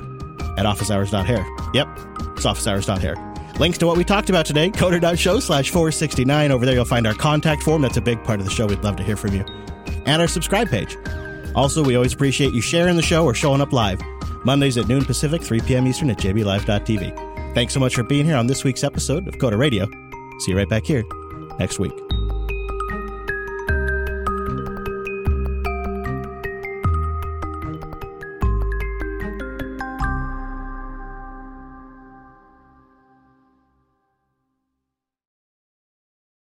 [0.57, 1.45] at officehours.hair.
[1.75, 1.87] Yep,
[2.35, 3.15] it's officehours.hair.
[3.59, 6.51] Links to what we talked about today, coder.show slash 469.
[6.51, 7.83] Over there, you'll find our contact form.
[7.83, 8.65] That's a big part of the show.
[8.65, 9.45] We'd love to hear from you.
[10.05, 10.97] And our subscribe page.
[11.55, 14.01] Also, we always appreciate you sharing the show or showing up live.
[14.43, 15.87] Mondays at noon Pacific, 3 p.m.
[15.87, 17.53] Eastern at jblive.tv.
[17.53, 19.87] Thanks so much for being here on this week's episode of Coder Radio.
[20.39, 21.03] See you right back here
[21.59, 21.93] next week.